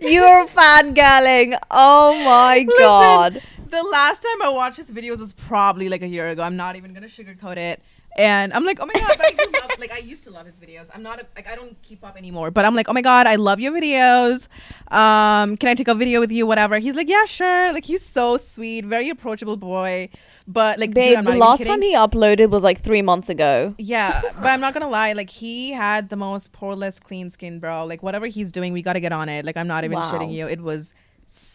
the, 0.00 0.08
the 0.08 0.20
last, 0.20 0.22
You're 0.22 0.46
fangirling. 0.46 1.58
Oh 1.70 2.14
my 2.24 2.64
Listen, 2.66 2.78
god. 2.78 3.42
the 3.68 3.82
last 3.82 4.22
time 4.22 4.42
I 4.42 4.48
watched 4.48 4.76
his 4.76 4.90
videos 4.90 5.18
was 5.20 5.32
probably 5.32 5.88
like 5.88 6.02
a 6.02 6.06
year 6.08 6.28
ago. 6.30 6.42
I'm 6.42 6.56
not 6.56 6.76
even 6.76 6.92
gonna 6.94 7.06
sugarcoat 7.06 7.56
it. 7.56 7.82
And 8.18 8.52
I'm 8.54 8.64
like, 8.64 8.78
oh 8.80 8.86
my 8.86 8.92
god, 8.94 9.14
but 9.18 9.26
I 9.26 9.30
do 9.32 9.50
love, 9.60 9.70
like 9.78 9.92
I 9.92 9.98
used 9.98 10.24
to 10.24 10.30
love 10.30 10.46
his 10.46 10.56
videos. 10.56 10.88
I'm 10.94 11.02
not 11.02 11.20
a, 11.20 11.26
like 11.36 11.46
I 11.50 11.54
don't 11.54 11.80
keep 11.82 12.02
up 12.04 12.16
anymore, 12.16 12.50
but 12.50 12.64
I'm 12.64 12.74
like, 12.74 12.88
oh 12.88 12.92
my 12.92 13.02
god, 13.02 13.26
I 13.26 13.36
love 13.36 13.60
your 13.60 13.72
videos. 13.72 14.48
Um, 14.90 15.56
can 15.56 15.68
I 15.68 15.74
take 15.74 15.88
a 15.88 15.94
video 15.94 16.20
with 16.20 16.32
you? 16.32 16.46
Whatever. 16.46 16.78
He's 16.78 16.96
like, 16.96 17.08
yeah, 17.08 17.24
sure. 17.26 17.72
Like 17.72 17.84
he's 17.84 18.04
so 18.04 18.36
sweet, 18.36 18.84
very 18.84 19.08
approachable 19.10 19.56
boy. 19.56 20.08
But 20.48 20.78
like, 20.78 20.90
dude, 20.90 20.94
Babe, 20.94 21.18
I'm 21.18 21.24
the 21.24 21.34
last 21.34 21.64
time 21.64 21.82
he 21.82 21.94
uploaded 21.94 22.50
was 22.50 22.62
like 22.62 22.80
three 22.80 23.02
months 23.02 23.28
ago. 23.28 23.74
Yeah, 23.78 24.20
but 24.36 24.46
I'm 24.46 24.60
not 24.60 24.72
gonna 24.78 24.88
lie. 24.88 25.12
Like 25.12 25.28
he 25.30 25.72
had 25.72 26.08
the 26.08 26.16
most 26.16 26.52
poreless, 26.52 27.00
clean 27.00 27.30
skin, 27.30 27.58
bro. 27.58 27.84
Like 27.84 28.02
whatever 28.02 28.26
he's 28.26 28.52
doing, 28.52 28.72
we 28.72 28.80
gotta 28.82 29.00
get 29.00 29.12
on 29.12 29.28
it. 29.28 29.44
Like 29.44 29.56
I'm 29.56 29.66
not 29.66 29.84
even 29.84 29.96
Wow. 29.98 30.10
shitting 30.12 30.32
you. 30.32 30.46
It 30.48 30.60
was 30.60 30.94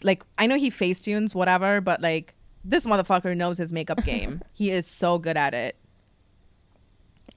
like 0.04 0.24
I 0.38 0.46
know 0.48 0.58
he 0.58 0.70
face 0.70 1.02
tunes, 1.02 1.34
whatever, 1.34 1.82
but 1.82 2.02
like 2.02 2.36
this 2.64 2.86
motherfucker 2.86 3.36
knows 3.36 3.58
his 3.58 3.72
makeup 3.74 4.04
game. 4.04 4.42
he 4.54 4.70
is 4.70 4.86
so 4.86 5.18
good 5.18 5.38
at 5.38 5.54
it. 5.54 5.76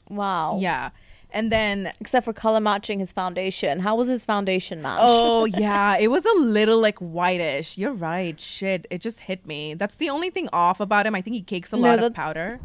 Wow. 0.09 0.59
Yeah, 0.61 0.91
and 1.33 1.51
then 1.51 1.93
Except 2.01 2.25
for 2.25 2.33
color 2.33 2.61
matching 2.61 2.99
his 3.01 3.13
foundation. 3.13 3.81
How 3.81 3.97
was 3.97 4.07
his 4.09 4.25
foundation 4.25 4.83
match? 4.83 5.01
oh 5.03 5.45
yeah, 5.47 5.97
it 5.97 6.09
was 6.09 6.25
a 6.25 6.33
little 6.35 6.79
like 6.79 6.99
whitish. 6.99 7.77
You're 7.79 7.93
right. 7.93 8.41
Shit, 8.41 8.87
it 8.91 9.01
just 9.01 9.21
hit 9.21 9.47
me. 9.47 9.75
That's 9.75 9.97
the 9.97 10.11
only 10.11 10.31
thing 10.31 10.49
off 10.53 10.81
about 10.81 11.07
him. 11.07 11.15
I 11.15 11.21
think 11.23 11.35
he 11.35 11.43
cakes 11.43 11.73
a 11.73 11.77
No, 11.77 11.83
lot 11.89 11.99
of 12.03 12.15
powder, 12.15 12.61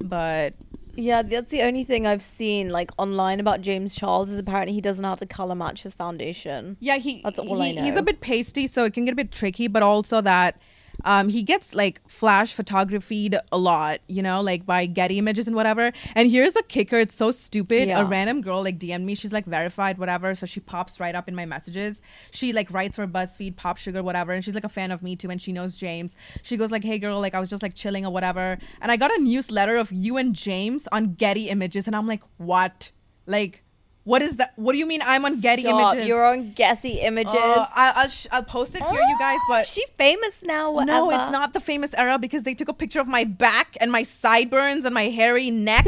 but 0.00 0.54
Yeah, 0.94 1.22
that's 1.22 1.50
the 1.50 1.62
only 1.62 1.84
thing 1.84 2.06
I've 2.06 2.22
seen 2.22 2.68
like 2.70 2.90
online 2.98 3.40
about 3.40 3.60
James 3.60 3.94
Charles 3.94 4.30
is 4.30 4.38
apparently 4.38 4.74
he 4.74 4.80
doesn't 4.80 5.02
know 5.02 5.08
how 5.08 5.14
to 5.16 5.26
color 5.26 5.54
match 5.54 5.82
his 5.82 5.94
foundation. 5.94 6.76
Yeah, 6.80 6.98
he 6.98 7.20
That's 7.22 7.38
all 7.38 7.60
I 7.62 7.68
he- 7.68 7.80
He's 7.80 7.96
a 7.96 8.02
bit 8.02 8.20
pasty, 8.20 8.66
so 8.66 8.84
it 8.84 8.94
can 8.94 9.04
get 9.04 9.12
a 9.12 9.16
bit 9.16 9.30
tricky, 9.32 9.68
but 9.68 9.82
also 9.82 10.20
that 10.20 10.58
um 11.04 11.28
he 11.28 11.42
gets 11.42 11.74
like 11.74 12.00
flash 12.08 12.52
photographed 12.52 13.12
a 13.52 13.58
lot, 13.58 14.00
you 14.08 14.22
know, 14.22 14.40
like 14.40 14.66
by 14.66 14.86
Getty 14.86 15.18
images 15.18 15.46
and 15.46 15.56
whatever. 15.56 15.92
And 16.14 16.30
here's 16.30 16.54
the 16.54 16.62
kicker, 16.62 16.98
it's 16.98 17.14
so 17.14 17.30
stupid. 17.30 17.88
Yeah. 17.88 18.00
A 18.00 18.04
random 18.04 18.40
girl 18.40 18.62
like 18.62 18.78
DM'd 18.78 19.04
me, 19.04 19.14
she's 19.14 19.32
like 19.32 19.46
verified, 19.46 19.98
whatever. 19.98 20.34
So 20.34 20.46
she 20.46 20.60
pops 20.60 21.00
right 21.00 21.14
up 21.14 21.28
in 21.28 21.34
my 21.34 21.44
messages. 21.44 22.00
She 22.30 22.52
like 22.52 22.70
writes 22.70 22.96
for 22.96 23.06
BuzzFeed, 23.06 23.56
Pop 23.56 23.78
Sugar, 23.78 24.02
whatever, 24.02 24.32
and 24.32 24.44
she's 24.44 24.54
like 24.54 24.64
a 24.64 24.68
fan 24.68 24.90
of 24.90 25.02
me 25.02 25.16
too, 25.16 25.30
and 25.30 25.40
she 25.40 25.52
knows 25.52 25.74
James. 25.74 26.16
She 26.42 26.56
goes 26.56 26.70
like, 26.70 26.84
Hey 26.84 26.98
girl, 26.98 27.20
like 27.20 27.34
I 27.34 27.40
was 27.40 27.48
just 27.48 27.62
like 27.62 27.74
chilling 27.74 28.06
or 28.06 28.12
whatever. 28.12 28.58
And 28.80 28.92
I 28.92 28.96
got 28.96 29.14
a 29.16 29.20
newsletter 29.20 29.76
of 29.76 29.92
you 29.92 30.16
and 30.16 30.34
James 30.34 30.88
on 30.92 31.14
Getty 31.14 31.48
images, 31.48 31.86
and 31.86 31.96
I'm 31.96 32.06
like, 32.06 32.22
What? 32.36 32.90
Like 33.26 33.62
what 34.04 34.20
is 34.20 34.36
that? 34.36 34.52
What 34.56 34.72
do 34.72 34.78
you 34.78 34.86
mean 34.86 35.00
I'm 35.04 35.24
on 35.24 35.40
Getty 35.40 35.62
Stop, 35.62 35.94
images? 35.94 36.08
You're 36.08 36.24
on 36.24 36.52
Getty 36.54 37.00
images. 37.00 37.34
Uh, 37.34 37.66
I, 37.74 37.92
I'll 37.96 38.08
sh- 38.08 38.26
I'll 38.32 38.42
post 38.42 38.74
it 38.74 38.82
here, 38.82 39.00
you 39.00 39.18
guys. 39.18 39.38
But 39.48 39.64
she 39.66 39.84
famous 39.96 40.34
now. 40.42 40.72
Whatever. 40.72 41.06
no, 41.06 41.10
it's 41.10 41.30
not 41.30 41.52
the 41.52 41.60
famous 41.60 41.92
era 41.94 42.18
because 42.18 42.42
they 42.42 42.54
took 42.54 42.68
a 42.68 42.72
picture 42.74 43.00
of 43.00 43.06
my 43.06 43.24
back 43.24 43.76
and 43.80 43.92
my 43.92 44.02
sideburns 44.02 44.84
and 44.84 44.92
my 44.94 45.04
hairy 45.04 45.50
neck, 45.50 45.86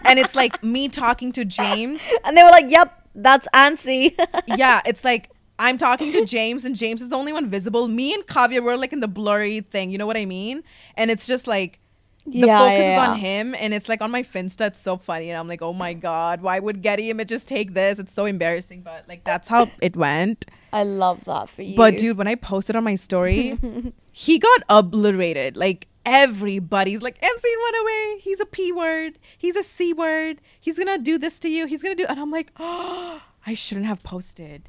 and 0.04 0.18
it's 0.18 0.34
like 0.34 0.62
me 0.62 0.88
talking 0.88 1.32
to 1.32 1.44
James. 1.44 2.02
And 2.24 2.36
they 2.36 2.42
were 2.42 2.50
like, 2.50 2.70
"Yep, 2.70 3.08
that's 3.14 3.48
Ansi." 3.54 4.14
Yeah, 4.56 4.82
it's 4.84 5.02
like 5.04 5.30
I'm 5.58 5.78
talking 5.78 6.12
to 6.12 6.26
James, 6.26 6.64
and 6.66 6.76
James 6.76 7.00
is 7.00 7.08
the 7.08 7.16
only 7.16 7.32
one 7.32 7.48
visible. 7.48 7.88
Me 7.88 8.12
and 8.12 8.26
Kavya 8.26 8.62
were 8.62 8.76
like 8.76 8.92
in 8.92 9.00
the 9.00 9.08
blurry 9.08 9.60
thing. 9.62 9.90
You 9.90 9.96
know 9.98 10.06
what 10.06 10.18
I 10.18 10.26
mean? 10.26 10.62
And 10.96 11.10
it's 11.10 11.26
just 11.26 11.46
like. 11.46 11.80
The 12.26 12.46
Yeah, 12.46 12.58
focus 12.58 12.84
yeah, 12.84 13.02
is 13.04 13.08
on 13.08 13.18
him, 13.18 13.54
and 13.54 13.72
it's 13.72 13.88
like 13.88 14.02
on 14.02 14.10
my 14.10 14.22
Finsta. 14.22 14.66
It's 14.68 14.80
so 14.80 14.96
funny, 14.96 15.30
and 15.30 15.38
I'm 15.38 15.46
like, 15.48 15.62
"Oh 15.62 15.72
my 15.72 15.94
god, 15.94 16.42
why 16.42 16.58
would 16.58 16.82
Getty 16.82 17.10
Images 17.10 17.44
take 17.44 17.74
this?" 17.74 17.98
It's 17.98 18.12
so 18.12 18.24
embarrassing, 18.26 18.82
but 18.82 19.04
like 19.08 19.24
that's 19.24 19.48
how 19.48 19.70
it 19.80 19.96
went. 19.96 20.46
I 20.72 20.82
love 20.82 21.24
that 21.24 21.48
for 21.48 21.62
you. 21.62 21.76
But 21.76 21.96
dude, 21.98 22.18
when 22.18 22.26
I 22.28 22.34
posted 22.34 22.76
on 22.76 22.84
my 22.84 22.96
story, 22.96 23.56
he 24.12 24.38
got 24.38 24.62
obliterated. 24.68 25.56
Like 25.56 25.88
everybody's 26.04 27.02
like, 27.02 27.16
Ensign 27.22 27.52
run 27.64 27.74
away. 27.82 28.18
He's 28.20 28.40
a 28.40 28.46
P 28.46 28.72
word. 28.72 29.18
He's 29.36 29.56
a 29.56 29.62
C 29.62 29.92
word. 29.92 30.40
He's 30.60 30.78
gonna 30.78 30.98
do 30.98 31.18
this 31.18 31.38
to 31.40 31.48
you. 31.48 31.66
He's 31.66 31.82
gonna 31.82 31.94
do 31.94 32.06
and 32.08 32.18
I'm 32.18 32.30
like, 32.30 32.52
oh 32.58 33.22
I 33.46 33.54
shouldn't 33.54 33.86
have 33.86 34.02
posted. 34.02 34.68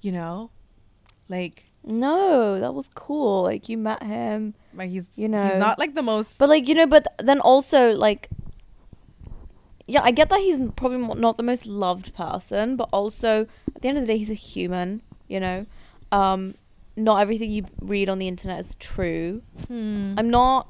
You 0.00 0.12
know? 0.12 0.50
Like 1.28 1.64
no, 1.84 2.60
that 2.60 2.74
was 2.74 2.88
cool. 2.94 3.42
Like 3.42 3.68
you 3.68 3.78
met 3.78 4.02
him, 4.02 4.54
like 4.74 4.90
he's 4.90 5.08
You 5.16 5.28
know. 5.28 5.48
he's 5.48 5.58
not 5.58 5.78
like 5.78 5.94
the 5.94 6.02
most 6.02 6.38
but 6.38 6.48
like 6.48 6.68
you 6.68 6.74
know, 6.74 6.86
but 6.86 7.06
then 7.18 7.40
also 7.40 7.92
like, 7.92 8.28
yeah, 9.86 10.00
I 10.02 10.10
get 10.10 10.28
that 10.30 10.40
he's 10.40 10.60
probably 10.76 10.98
not 10.98 11.36
the 11.36 11.42
most 11.42 11.66
loved 11.66 12.14
person, 12.14 12.76
but 12.76 12.88
also 12.92 13.46
at 13.74 13.82
the 13.82 13.88
end 13.88 13.98
of 13.98 14.06
the 14.06 14.12
day, 14.12 14.18
he's 14.18 14.30
a 14.30 14.34
human. 14.34 15.02
You 15.28 15.40
know, 15.40 15.66
um, 16.10 16.54
not 16.96 17.20
everything 17.20 17.50
you 17.50 17.64
read 17.80 18.08
on 18.08 18.18
the 18.18 18.28
internet 18.28 18.60
is 18.60 18.74
true. 18.76 19.42
hmm. 19.66 20.14
I'm 20.16 20.30
not 20.30 20.68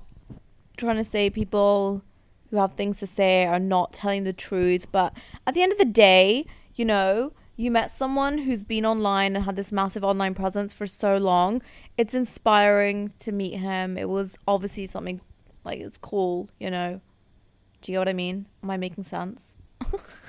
trying 0.76 0.96
to 0.96 1.04
say 1.04 1.28
people 1.30 2.02
who 2.50 2.56
have 2.58 2.74
things 2.74 2.98
to 2.98 3.06
say 3.06 3.46
are 3.46 3.58
not 3.58 3.92
telling 3.92 4.24
the 4.24 4.32
truth, 4.32 4.86
but 4.92 5.12
at 5.46 5.54
the 5.54 5.62
end 5.62 5.72
of 5.72 5.78
the 5.78 5.84
day, 5.84 6.46
you 6.74 6.84
know, 6.84 7.32
you 7.56 7.70
met 7.70 7.90
someone 7.90 8.38
who's 8.38 8.62
been 8.62 8.86
online 8.86 9.36
and 9.36 9.44
had 9.44 9.56
this 9.56 9.72
massive 9.72 10.04
online 10.04 10.34
presence 10.34 10.72
for 10.72 10.86
so 10.86 11.16
long. 11.16 11.62
It's 11.98 12.14
inspiring 12.14 13.12
to 13.20 13.32
meet 13.32 13.56
him. 13.56 13.98
It 13.98 14.08
was 14.08 14.36
obviously 14.48 14.86
something 14.86 15.20
like 15.64 15.80
it's 15.80 15.98
cool, 15.98 16.48
you 16.58 16.70
know. 16.70 17.00
Do 17.80 17.92
you 17.92 17.96
get 17.96 18.00
what 18.00 18.08
I 18.08 18.14
mean? 18.14 18.46
Am 18.62 18.70
I 18.70 18.76
making 18.76 19.04
sense? 19.04 19.56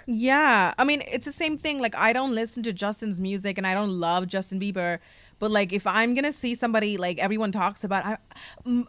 Yeah, 0.06 0.74
I 0.78 0.84
mean 0.84 1.02
it's 1.08 1.26
the 1.26 1.32
same 1.32 1.58
thing. 1.58 1.80
Like 1.80 1.96
I 1.96 2.12
don't 2.12 2.36
listen 2.36 2.62
to 2.64 2.74
Justin's 2.74 3.22
music, 3.22 3.58
and 3.58 3.66
I 3.66 3.74
don't 3.74 3.92
love 3.92 4.28
Justin 4.28 4.60
Bieber. 4.60 5.00
But 5.40 5.52
like 5.52 5.72
if 5.72 5.88
I'm 5.88 6.14
gonna 6.14 6.34
see 6.34 6.56
somebody 6.56 6.98
like 6.98 7.20
everyone 7.20 7.52
talks 7.52 7.84
about, 7.84 8.06
I 8.06 8.18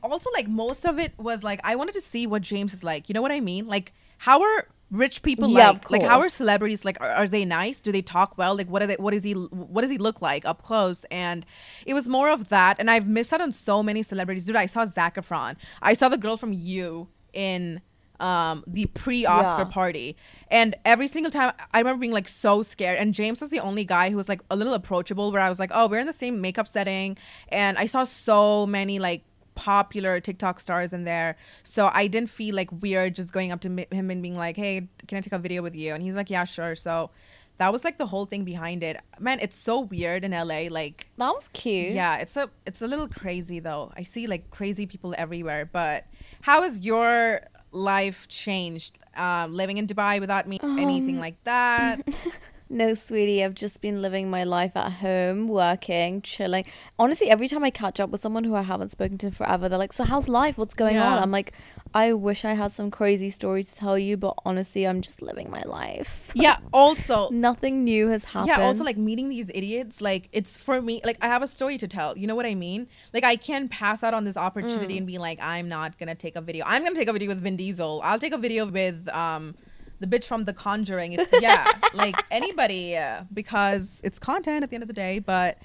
also 0.02 0.30
like 0.32 0.48
most 0.48 0.84
of 0.84 0.98
it 0.98 1.12
was 1.18 1.44
like 1.44 1.60
I 1.62 1.76
wanted 1.76 1.94
to 1.94 2.00
see 2.00 2.26
what 2.26 2.42
James 2.42 2.74
is 2.74 2.82
like. 2.82 3.08
You 3.08 3.12
know 3.12 3.22
what 3.22 3.30
I 3.32 3.40
mean? 3.40 3.66
Like 3.66 3.92
how 4.18 4.42
are 4.42 4.66
rich 4.96 5.22
people 5.22 5.48
Yeah, 5.48 5.70
like? 5.70 5.90
Like 5.90 6.02
how 6.02 6.20
are 6.20 6.28
celebrities 6.28 6.84
like? 6.84 7.00
Are, 7.00 7.10
are 7.10 7.28
they 7.28 7.44
nice? 7.44 7.80
Do 7.80 7.92
they 7.92 8.02
talk 8.02 8.38
well? 8.38 8.56
Like 8.56 8.68
what 8.68 8.82
are 8.82 8.86
they? 8.86 8.96
What 8.96 9.14
is 9.14 9.22
he? 9.24 9.32
What 9.32 9.82
does 9.82 9.90
he 9.90 9.98
look 9.98 10.22
like 10.22 10.44
up 10.44 10.62
close? 10.62 11.04
And 11.10 11.44
it 11.86 11.94
was 11.94 12.08
more 12.08 12.30
of 12.30 12.48
that. 12.48 12.78
And 12.78 12.90
I've 12.90 13.08
missed 13.08 13.32
out 13.32 13.40
on 13.40 13.52
so 13.52 13.82
many 13.82 14.02
celebrities. 14.02 14.46
Dude, 14.46 14.56
I 14.56 14.66
saw 14.66 14.84
Zac 14.86 15.16
Efron. 15.16 15.56
I 15.82 15.94
saw 15.94 16.08
the 16.08 16.18
girl 16.18 16.36
from 16.36 16.52
You 16.52 17.08
in 17.32 17.80
um 18.20 18.62
the 18.66 18.86
pre-Oscar 18.86 19.62
Yeah. 19.62 19.64
party 19.64 20.16
and 20.48 20.76
every 20.84 21.08
single 21.08 21.32
time 21.32 21.52
i 21.72 21.78
remember 21.78 21.98
being 22.00 22.12
like 22.12 22.28
so 22.28 22.62
scared 22.62 22.96
and 22.96 23.12
james 23.12 23.40
was 23.40 23.50
the 23.50 23.58
only 23.58 23.84
guy 23.84 24.08
who 24.10 24.16
was 24.16 24.28
like 24.28 24.40
a 24.52 24.54
little 24.56 24.72
approachable 24.72 25.32
where 25.32 25.42
i 25.42 25.48
was 25.48 25.58
like 25.58 25.72
oh 25.74 25.88
we're 25.88 25.98
in 25.98 26.06
the 26.06 26.12
same 26.12 26.40
makeup 26.40 26.68
setting 26.68 27.16
and 27.48 27.76
i 27.76 27.86
saw 27.86 28.04
so 28.04 28.66
many 28.68 29.00
like 29.00 29.24
popular 29.54 30.20
tiktok 30.20 30.58
stars 30.60 30.92
in 30.92 31.04
there 31.04 31.36
so 31.62 31.90
i 31.92 32.06
didn't 32.06 32.30
feel 32.30 32.54
like 32.54 32.70
weird 32.82 33.14
just 33.14 33.32
going 33.32 33.52
up 33.52 33.60
to 33.60 33.68
him 33.90 34.10
and 34.10 34.20
being 34.22 34.34
like 34.36 34.56
hey 34.56 34.88
can 35.08 35.18
i 35.18 35.20
take 35.20 35.32
a 35.32 35.38
video 35.38 35.62
with 35.62 35.74
you 35.74 35.94
and 35.94 36.02
he's 36.02 36.14
like 36.14 36.28
yeah 36.30 36.44
sure 36.44 36.74
so 36.74 37.10
that 37.58 37.72
was 37.72 37.84
like 37.84 37.98
the 37.98 38.06
whole 38.06 38.26
thing 38.26 38.42
behind 38.44 38.82
it 38.82 38.98
man 39.20 39.38
it's 39.40 39.54
so 39.56 39.78
weird 39.78 40.24
in 40.24 40.32
la 40.32 40.58
like 40.70 41.06
That 41.18 41.30
was 41.38 41.48
cute. 41.52 41.92
yeah, 41.92 42.16
it's 42.16 42.36
a 42.36 42.50
it's 42.66 42.82
a 42.82 42.86
little 42.88 43.06
crazy 43.06 43.60
though. 43.60 43.92
I 43.96 44.02
see 44.02 44.26
like 44.26 44.50
crazy 44.50 44.86
people 44.86 45.14
everywhere. 45.16 45.64
But 45.64 46.06
how 46.40 46.62
has 46.62 46.80
your 46.80 47.42
life 47.70 48.26
changed? 48.26 48.98
Um, 49.16 49.54
living 49.54 49.78
in 49.78 49.86
Dubai 49.86 50.18
without 50.18 50.48
me, 50.48 50.58
anything 50.64 51.20
like 51.20 51.38
that? 51.44 52.02
No, 52.70 52.94
sweetie, 52.94 53.44
I've 53.44 53.54
just 53.54 53.80
been 53.80 54.00
living 54.00 54.30
my 54.30 54.42
life 54.42 54.74
at 54.74 54.92
home, 54.94 55.48
working, 55.48 56.22
chilling. 56.22 56.64
Honestly, 56.98 57.28
every 57.28 57.46
time 57.46 57.62
I 57.62 57.70
catch 57.70 58.00
up 58.00 58.10
with 58.10 58.22
someone 58.22 58.44
who 58.44 58.54
I 58.54 58.62
haven't 58.62 58.90
spoken 58.90 59.18
to 59.18 59.30
forever, 59.30 59.68
they're 59.68 59.78
like, 59.78 59.92
So, 59.92 60.02
how's 60.04 60.28
life? 60.28 60.56
What's 60.56 60.74
going 60.74 60.96
on? 60.96 61.22
I'm 61.22 61.30
like, 61.30 61.52
I 61.92 62.12
wish 62.14 62.44
I 62.44 62.54
had 62.54 62.72
some 62.72 62.90
crazy 62.90 63.30
story 63.30 63.62
to 63.62 63.74
tell 63.74 63.98
you, 63.98 64.16
but 64.16 64.34
honestly, 64.44 64.86
I'm 64.86 65.02
just 65.02 65.22
living 65.22 65.50
my 65.50 65.62
life. 65.62 66.32
yeah. 66.34 66.56
Also, 66.72 67.28
Nothing 67.30 67.84
new 67.84 68.08
has 68.08 68.24
happened. 68.24 68.48
yeah. 68.48 68.62
Also, 68.62 68.82
like 68.82 68.96
meeting 68.96 69.28
these 69.28 69.50
idiots, 69.54 70.00
like 70.00 70.28
it's 70.32 70.56
for 70.56 70.80
me. 70.80 71.00
Like 71.04 71.18
I 71.20 71.26
have 71.28 71.42
a 71.42 71.46
story 71.46 71.76
to 71.78 71.86
tell. 71.86 72.16
You 72.16 72.26
know 72.26 72.34
what 72.34 72.46
I 72.46 72.54
mean? 72.54 72.88
Like 73.12 73.24
I 73.24 73.36
can 73.36 73.68
pass 73.68 74.02
out 74.02 74.14
on 74.14 74.24
this 74.24 74.36
opportunity 74.36 74.96
and 74.98 75.06
be 75.06 75.18
like, 75.18 75.38
I'm 75.40 75.68
not 75.68 75.98
gonna 75.98 76.14
take 76.16 76.34
a 76.34 76.40
video. 76.40 76.64
I'm 76.66 76.82
gonna 76.82 76.96
take 76.96 77.08
a 77.08 77.12
video 77.12 77.28
with 77.28 77.40
Vin 77.42 77.56
Diesel. 77.56 78.00
I'll 78.02 78.18
take 78.18 78.32
a 78.32 78.38
video 78.38 78.66
with 78.66 79.06
um. 79.10 79.54
The 80.00 80.06
bitch 80.06 80.24
from 80.24 80.44
The 80.44 80.52
Conjuring. 80.52 81.12
If, 81.14 81.28
yeah, 81.40 81.70
like 81.94 82.16
anybody, 82.30 82.96
uh, 82.96 83.24
because 83.32 84.00
it's 84.04 84.18
content 84.18 84.62
at 84.64 84.70
the 84.70 84.76
end 84.76 84.82
of 84.82 84.88
the 84.88 84.94
day. 84.94 85.18
But 85.18 85.58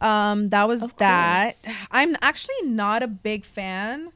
um 0.00 0.48
that 0.48 0.66
was 0.66 0.82
Of 0.82 0.96
that 0.96 1.62
course. 1.62 1.76
i'm 1.92 2.16
actually 2.22 2.60
not 2.64 3.04
a 3.04 3.06
big 3.06 3.44
fan 3.44 4.10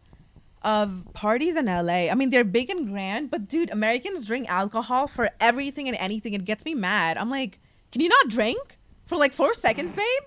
of 0.62 1.05
parties 1.12 1.55
in 1.55 1.66
la 1.66 1.93
i 1.93 2.12
mean 2.14 2.31
they're 2.31 2.43
big 2.43 2.71
and 2.71 2.88
grand 2.88 3.31
but 3.31 3.47
dude 3.47 3.71
americans 3.71 4.26
drink 4.26 4.49
alcohol 4.49 5.07
for 5.07 5.31
everything 5.38 5.87
and 5.87 5.97
anything 5.99 6.35
it 6.35 6.45
gets 6.45 6.64
me 6.64 6.75
mad 6.75 7.16
i'm 7.19 7.31
like 7.31 7.61
can 7.93 8.00
you 8.00 8.09
not 8.09 8.28
drink 8.28 8.76
for 9.07 9.16
like 9.16 9.33
four 9.33 9.55
seconds 9.55 9.95
babe 9.95 10.25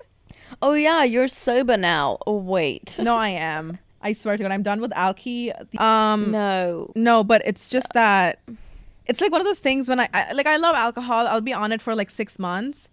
oh, 0.62 0.74
yeah, 0.74 1.04
you're 1.04 1.28
sober 1.28 1.78
now. 1.78 2.18
Oh, 2.25 2.38
wait. 2.38 2.98
no 3.01 3.16
i 3.18 3.30
am 3.30 3.80
I 4.01 4.13
swear 4.13 4.38
to 4.38 4.44
God, 4.44 4.51
I'm 4.54 4.63
done 4.63 4.80
with 4.80 4.92
alky. 4.92 5.51
Um, 5.80 6.32
No. 6.32 6.92
no, 6.96 7.22
but 7.24 7.42
it's 7.46 7.68
just 7.70 7.88
that 7.94 8.39
it's 9.10 9.20
like 9.22 9.32
one 9.32 9.42
of 9.42 9.48
those 9.48 9.60
things 9.60 9.89
when 9.89 10.00
I, 10.00 10.08
I 10.13 10.34
like 10.34 10.46
I 10.46 10.58
love 10.58 10.75
alcohol. 10.75 11.28
I'll 11.28 11.42
be 11.42 11.51
on 11.51 11.72
it 11.72 11.82
for 11.82 11.96
like 11.96 12.12
six 12.12 12.38
months, 12.38 12.88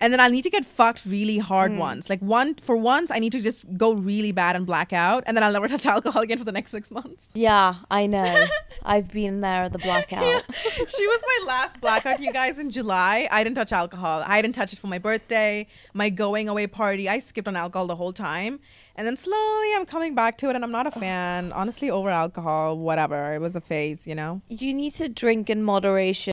and 0.00 0.12
then 0.12 0.20
I 0.20 0.28
need 0.28 0.42
to 0.42 0.50
get 0.50 0.64
fucked 0.64 1.04
really 1.04 1.38
hard 1.38 1.72
hmm. 1.72 1.78
once. 1.78 2.08
Like 2.08 2.20
one 2.20 2.54
for 2.54 2.76
once, 2.76 3.10
I 3.10 3.18
need 3.18 3.32
to 3.32 3.40
just 3.40 3.64
go 3.76 3.92
really 3.92 4.32
bad 4.32 4.56
and 4.56 4.66
black 4.66 4.92
out, 4.92 5.24
and 5.26 5.36
then 5.36 5.44
I'll 5.44 5.52
never 5.52 5.68
touch 5.68 5.86
alcohol 5.86 6.22
again 6.22 6.38
for 6.38 6.44
the 6.44 6.52
next 6.52 6.70
six 6.70 6.90
months. 6.90 7.28
Yeah, 7.34 7.76
I 7.90 8.06
know. 8.06 8.46
I've 8.82 9.10
been 9.10 9.40
there 9.40 9.64
at 9.64 9.72
the 9.72 9.78
blackout. 9.78 10.44
she 10.74 11.06
was 11.06 11.22
my 11.22 11.46
last 11.46 11.80
blackout, 11.80 12.20
you 12.20 12.32
guys, 12.32 12.58
in 12.58 12.70
July. 12.70 13.28
I 13.30 13.44
didn't 13.44 13.56
touch 13.56 13.72
alcohol. 13.72 14.24
I 14.26 14.40
didn't 14.40 14.54
touch 14.54 14.72
it 14.72 14.78
for 14.78 14.86
my 14.86 14.98
birthday, 14.98 15.66
my 15.92 16.08
going 16.08 16.48
away 16.48 16.66
party. 16.66 17.08
I 17.08 17.18
skipped 17.18 17.48
on 17.48 17.56
alcohol 17.56 17.86
the 17.86 17.96
whole 17.96 18.12
time. 18.12 18.60
And 18.96 19.06
then 19.06 19.16
slowly 19.16 19.74
I'm 19.74 19.86
coming 19.86 20.14
back 20.14 20.38
to 20.38 20.50
it, 20.50 20.56
and 20.56 20.64
I'm 20.64 20.72
not 20.72 20.86
a 20.86 20.90
fan. 20.90 21.52
Honestly, 21.52 21.90
over 21.90 22.10
alcohol, 22.10 22.78
whatever. 22.78 23.32
It 23.34 23.40
was 23.40 23.56
a 23.56 23.60
phase, 23.60 24.06
you 24.06 24.14
know? 24.14 24.42
You 24.48 24.74
need 24.74 24.94
to 24.94 25.08
drink 25.08 25.48
in 25.48 25.62
moderation. 25.62 26.32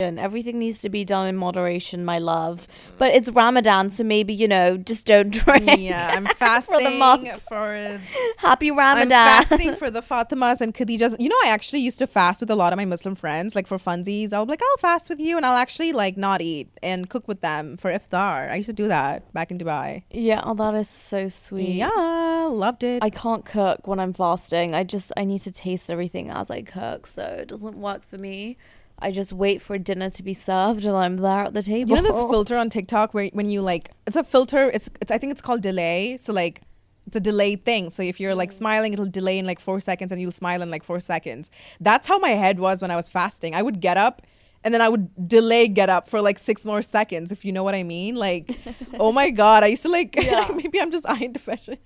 And 0.00 0.20
everything 0.20 0.60
needs 0.60 0.80
to 0.82 0.88
be 0.88 1.04
done 1.04 1.26
in 1.26 1.34
moderation, 1.36 2.04
my 2.04 2.20
love. 2.20 2.68
But 2.98 3.14
it's 3.14 3.28
Ramadan, 3.30 3.90
so 3.90 4.04
maybe, 4.04 4.32
you 4.32 4.46
know, 4.46 4.76
just 4.76 5.06
don't 5.06 5.30
drink. 5.44 5.68
Yeah, 5.76 6.12
I'm 6.14 6.24
fasting 6.38 6.78
for 6.84 6.84
the 6.92 6.96
month. 6.96 7.42
for 7.48 8.00
Happy 8.36 8.70
I'm 8.70 8.78
Ramadan. 8.78 9.08
fasting 9.44 9.74
for 9.74 9.90
the 9.90 10.00
Fatimas 10.10 10.60
and 10.60 10.72
Khadijas. 10.72 11.16
You 11.18 11.28
know, 11.28 11.34
I 11.44 11.48
actually 11.48 11.80
used 11.80 11.98
to 11.98 12.06
fast 12.06 12.38
with 12.40 12.48
a 12.48 12.54
lot 12.54 12.72
of 12.72 12.76
my 12.76 12.84
Muslim 12.84 13.16
friends, 13.16 13.56
like 13.56 13.66
for 13.66 13.76
funsies. 13.76 14.32
I'll 14.32 14.46
be 14.46 14.50
like, 14.50 14.62
I'll 14.62 14.76
fast 14.78 15.10
with 15.10 15.18
you, 15.18 15.36
and 15.36 15.44
I'll 15.44 15.56
actually 15.56 15.92
like 15.92 16.16
not 16.16 16.40
eat 16.42 16.68
and 16.80 17.10
cook 17.10 17.26
with 17.26 17.40
them 17.40 17.76
for 17.76 17.90
iftar. 17.90 18.52
I 18.52 18.54
used 18.54 18.68
to 18.68 18.72
do 18.72 18.86
that 18.86 19.32
back 19.32 19.50
in 19.50 19.58
Dubai. 19.58 20.04
yeah, 20.12 20.42
oh, 20.44 20.54
that 20.54 20.76
is 20.76 20.88
so 20.88 21.28
sweet. 21.28 21.70
Yeah, 21.74 22.46
loved 22.52 22.84
it. 22.84 23.02
I 23.02 23.10
can't 23.10 23.44
cook 23.44 23.88
when 23.88 23.98
I'm 23.98 24.12
fasting. 24.12 24.76
I 24.76 24.84
just 24.84 25.10
I 25.16 25.24
need 25.24 25.40
to 25.40 25.50
taste 25.50 25.90
everything 25.90 26.30
as 26.30 26.52
I 26.52 26.62
cook, 26.62 27.08
so 27.08 27.24
it 27.24 27.48
doesn't 27.48 27.76
work 27.76 28.04
for 28.04 28.16
me. 28.16 28.58
I 29.00 29.12
just 29.12 29.32
wait 29.32 29.62
for 29.62 29.78
dinner 29.78 30.10
to 30.10 30.22
be 30.22 30.34
served 30.34 30.84
and 30.84 30.96
I'm 30.96 31.18
there 31.18 31.44
at 31.44 31.54
the 31.54 31.62
table. 31.62 31.90
you 31.90 31.96
know 31.96 32.02
this 32.02 32.16
filter 32.16 32.56
on 32.56 32.70
TikTok 32.70 33.14
where 33.14 33.28
when 33.28 33.48
you 33.48 33.62
like, 33.62 33.90
it's 34.06 34.16
a 34.16 34.24
filter. 34.24 34.70
It's, 34.70 34.90
it's 35.00 35.10
I 35.10 35.18
think 35.18 35.32
it's 35.32 35.40
called 35.40 35.62
delay. 35.62 36.16
So 36.16 36.32
like. 36.32 36.62
It's 37.06 37.16
a 37.16 37.20
delayed 37.20 37.64
thing. 37.64 37.88
So 37.88 38.02
if 38.02 38.20
you're 38.20 38.34
like 38.34 38.50
mm. 38.50 38.58
smiling, 38.58 38.92
it'll 38.92 39.06
delay 39.06 39.38
in 39.38 39.46
like 39.46 39.60
four 39.60 39.80
seconds 39.80 40.12
and 40.12 40.20
you'll 40.20 40.30
smile 40.30 40.60
in 40.60 40.70
like 40.70 40.84
four 40.84 41.00
seconds. 41.00 41.48
That's 41.80 42.06
how 42.06 42.18
my 42.18 42.32
head 42.32 42.58
was 42.58 42.82
when 42.82 42.90
I 42.90 42.96
was 42.96 43.08
fasting. 43.08 43.54
I 43.54 43.62
would 43.62 43.80
get 43.80 43.96
up 43.96 44.20
and 44.64 44.74
then 44.74 44.82
I 44.82 44.88
would 44.90 45.28
delay 45.28 45.68
get 45.68 45.88
up 45.88 46.08
for 46.08 46.20
like 46.20 46.38
six 46.38 46.66
more 46.66 46.82
seconds, 46.82 47.30
if 47.32 47.44
you 47.44 47.52
know 47.52 47.62
what 47.62 47.74
I 47.74 47.82
mean. 47.82 48.16
Like, 48.16 48.58
oh 49.00 49.12
my 49.12 49.30
God. 49.30 49.62
I 49.62 49.68
used 49.68 49.82
to 49.82 49.88
like, 49.88 50.16
Yeah. 50.20 50.50
maybe 50.54 50.80
I'm 50.80 50.90
just 50.90 51.06
iron 51.08 51.32
deficient, 51.32 51.80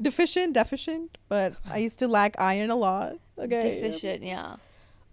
deficient, 0.00 0.52
deficient, 0.54 1.18
but 1.28 1.54
I 1.68 1.78
used 1.78 1.98
to 2.00 2.06
lack 2.08 2.36
iron 2.38 2.70
a 2.70 2.76
lot. 2.76 3.14
Okay. 3.36 3.60
deficient, 3.60 4.22
yeah. 4.22 4.56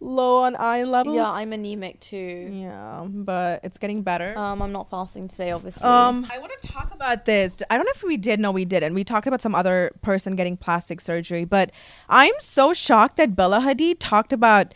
Low 0.01 0.43
on 0.43 0.55
iron 0.57 0.91
levels. 0.91 1.15
Yeah, 1.15 1.31
I'm 1.31 1.53
anemic 1.53 1.99
too. 1.99 2.49
Yeah, 2.51 3.05
but 3.09 3.61
it's 3.63 3.77
getting 3.77 4.01
better. 4.03 4.37
Um, 4.37 4.61
I'm 4.61 4.71
not 4.71 4.89
fasting 4.89 5.27
today, 5.29 5.51
obviously. 5.51 5.83
Um, 5.83 6.27
I 6.31 6.37
want 6.37 6.51
to 6.61 6.67
talk 6.67 6.93
about 6.93 7.25
this. 7.25 7.57
I 7.69 7.77
don't 7.77 7.85
know 7.85 7.91
if 7.95 8.03
we 8.03 8.17
did. 8.17 8.39
No, 8.39 8.51
we 8.51 8.65
didn't. 8.65 8.93
We 8.93 9.03
talked 9.03 9.25
about 9.25 9.41
some 9.41 9.55
other 9.55 9.91
person 10.01 10.35
getting 10.35 10.57
plastic 10.57 10.99
surgery, 11.01 11.45
but 11.45 11.71
I'm 12.09 12.33
so 12.39 12.73
shocked 12.73 13.15
that 13.17 13.35
Bella 13.35 13.59
Hadid 13.61 13.95
talked 13.99 14.33
about 14.33 14.73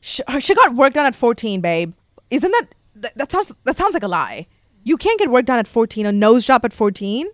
sh- 0.00 0.20
she 0.40 0.54
got 0.54 0.74
work 0.74 0.94
done 0.94 1.06
at 1.06 1.14
14, 1.14 1.60
babe. 1.60 1.92
Isn't 2.30 2.50
that, 2.50 2.66
that 2.96 3.18
that 3.18 3.30
sounds 3.30 3.54
that 3.64 3.76
sounds 3.76 3.92
like 3.94 4.02
a 4.02 4.08
lie? 4.08 4.46
You 4.84 4.96
can't 4.96 5.18
get 5.18 5.30
work 5.30 5.44
done 5.44 5.58
at 5.58 5.68
14. 5.68 6.06
A 6.06 6.12
nose 6.12 6.46
job 6.46 6.64
at 6.64 6.72
14. 6.72 7.28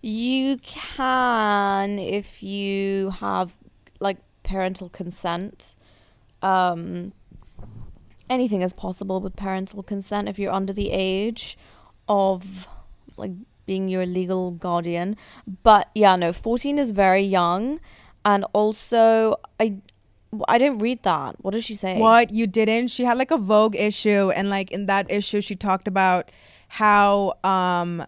you 0.00 0.58
can 0.58 1.98
if 1.98 2.42
you 2.42 3.10
have 3.10 3.54
like 4.00 4.18
parental 4.44 4.88
consent. 4.88 5.74
Um, 6.42 7.12
anything 8.30 8.62
is 8.62 8.72
possible 8.72 9.20
with 9.20 9.34
parental 9.34 9.82
consent 9.82 10.28
if 10.28 10.38
you're 10.38 10.52
under 10.52 10.72
the 10.72 10.90
age 10.92 11.58
of 12.08 12.68
like 13.16 13.32
being 13.66 13.88
your 13.88 14.06
legal 14.06 14.52
guardian. 14.52 15.16
But 15.62 15.90
yeah, 15.94 16.14
no, 16.16 16.32
14 16.32 16.78
is 16.78 16.92
very 16.92 17.22
young. 17.22 17.80
And 18.24 18.44
also, 18.52 19.36
I 19.58 19.78
I 20.48 20.58
didn't 20.58 20.78
read 20.78 21.02
that. 21.02 21.36
What 21.42 21.52
did 21.52 21.64
she 21.64 21.74
say? 21.74 21.98
What 21.98 22.32
you 22.32 22.46
didn't? 22.46 22.88
She 22.88 23.04
had 23.04 23.18
like 23.18 23.30
a 23.30 23.36
Vogue 23.36 23.76
issue, 23.76 24.30
and 24.30 24.50
like 24.50 24.70
in 24.70 24.86
that 24.86 25.10
issue, 25.10 25.40
she 25.40 25.56
talked 25.56 25.86
about 25.86 26.30
how 26.68 27.34
um 27.44 28.04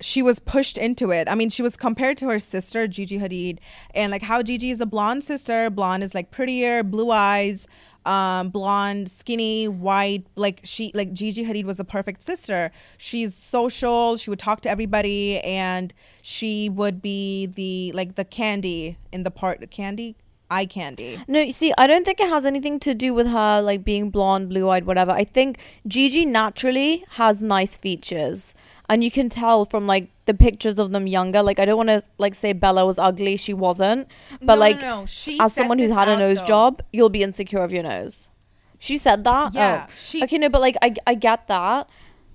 she 0.00 0.22
was 0.22 0.38
pushed 0.38 0.78
into 0.78 1.10
it. 1.10 1.28
I 1.28 1.34
mean, 1.34 1.50
she 1.50 1.62
was 1.62 1.76
compared 1.76 2.16
to 2.18 2.28
her 2.28 2.38
sister 2.38 2.86
Gigi 2.86 3.18
Hadid, 3.18 3.58
and 3.94 4.10
like 4.10 4.22
how 4.22 4.42
Gigi 4.42 4.70
is 4.70 4.80
a 4.80 4.86
blonde 4.86 5.24
sister. 5.24 5.70
Blonde 5.70 6.02
is 6.02 6.14
like 6.14 6.30
prettier, 6.30 6.82
blue 6.82 7.10
eyes, 7.10 7.66
um, 8.06 8.48
blonde, 8.48 9.10
skinny, 9.10 9.68
white. 9.68 10.26
Like 10.36 10.60
she, 10.64 10.90
like 10.94 11.12
Gigi 11.12 11.44
Hadid 11.44 11.64
was 11.64 11.76
the 11.76 11.84
perfect 11.84 12.22
sister. 12.22 12.70
She's 12.96 13.34
social. 13.34 14.16
She 14.16 14.30
would 14.30 14.38
talk 14.38 14.62
to 14.62 14.70
everybody, 14.70 15.40
and 15.40 15.92
she 16.22 16.68
would 16.68 17.02
be 17.02 17.46
the 17.46 17.92
like 17.94 18.14
the 18.14 18.24
candy 18.24 18.96
in 19.12 19.22
the 19.22 19.30
part 19.30 19.70
candy. 19.70 20.16
Eye 20.52 20.66
candy. 20.66 21.22
No, 21.28 21.38
you 21.38 21.52
see, 21.52 21.72
I 21.78 21.86
don't 21.86 22.04
think 22.04 22.18
it 22.18 22.28
has 22.28 22.44
anything 22.44 22.80
to 22.80 22.92
do 22.92 23.14
with 23.14 23.28
her 23.28 23.62
like 23.62 23.84
being 23.84 24.10
blonde, 24.10 24.48
blue 24.48 24.68
eyed, 24.68 24.84
whatever. 24.84 25.12
I 25.12 25.22
think 25.22 25.60
Gigi 25.86 26.24
naturally 26.24 27.04
has 27.10 27.40
nice 27.40 27.76
features. 27.76 28.54
And 28.90 29.02
you 29.04 29.10
can 29.10 29.28
tell 29.28 29.64
from 29.64 29.86
like 29.86 30.08
the 30.26 30.34
pictures 30.34 30.78
of 30.78 30.90
them 30.92 31.06
younger. 31.06 31.42
Like 31.42 31.58
I 31.58 31.64
don't 31.64 31.76
want 31.76 31.88
to 31.90 32.02
like 32.18 32.34
say 32.34 32.52
Bella 32.52 32.84
was 32.84 32.98
ugly, 32.98 33.36
she 33.38 33.54
wasn't. 33.54 34.08
But 34.42 34.46
No, 34.46 34.54
no, 34.54 34.60
like 34.60 34.80
no. 34.80 35.06
She 35.06 35.38
as 35.40 35.54
someone 35.54 35.78
who's 35.78 35.92
had 35.92 36.08
a 36.08 36.16
nose 36.18 36.40
though. 36.40 36.46
job, 36.46 36.82
you'll 36.92 37.08
be 37.08 37.22
insecure 37.22 37.60
of 37.62 37.72
your 37.72 37.84
nose. 37.84 38.30
She 38.78 38.96
said 38.98 39.24
that. 39.24 39.52
Oh. 39.54 39.58
Yeah, 39.58 39.86
Oh. 39.88 39.92
she- 39.96 40.22
okay, 40.24 40.38
no, 40.38 40.48
but 40.48 40.60
like 40.60 40.76
I 40.82 40.94
I 41.06 41.14
get 41.14 41.46
that. 41.48 41.88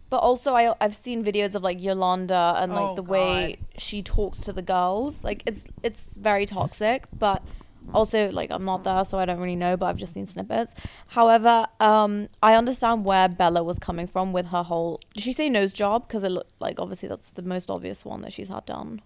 But 0.09 0.17
also 0.29 0.53
I 0.55 0.73
I've 0.79 0.95
seen 0.95 1.25
videos 1.25 1.55
of 1.55 1.63
like 1.63 1.81
Yolanda 1.81 2.55
and 2.57 2.71
like 2.71 2.89
Oh, 2.91 2.95
the 2.95 3.03
way 3.03 3.57
she 3.77 4.01
talks 4.01 4.41
to 4.47 4.53
the 4.53 4.61
girls. 4.61 5.23
Like 5.23 5.43
it's 5.45 5.63
it's 5.83 6.15
very 6.15 6.45
toxic, 6.45 7.05
but 7.25 7.43
also 7.93 8.30
like 8.32 8.52
I'm 8.52 8.65
not 8.65 8.84
there 8.84 9.04
so 9.06 9.17
I 9.17 9.26
don't 9.26 9.39
really 9.39 9.56
know, 9.56 9.78
but 9.78 9.88
I've 9.88 9.98
just 9.98 10.13
seen 10.13 10.26
snippets. 10.26 10.74
However, 11.08 11.67
um 11.80 12.30
I 12.41 12.56
understand 12.56 13.06
where 13.06 13.28
Bella 13.28 13.63
was 13.63 13.80
coming 13.80 14.08
from 14.08 14.34
with 14.34 14.48
her 14.48 14.63
whole 14.63 15.00
Did 15.13 15.24
she 15.24 15.34
say 15.34 15.50
nose 15.50 15.74
job 15.74 16.08
because 16.08 16.24
it 16.24 16.30
looked 16.30 16.60
like 16.60 16.80
obviously 16.80 17.10
that's 17.10 17.32
the 17.32 17.41
most 17.41 17.69
obvious 17.69 18.06
one 18.06 18.21
that 18.21 18.34
she's 18.34 18.50
had 18.50 18.65
done. 18.65 19.02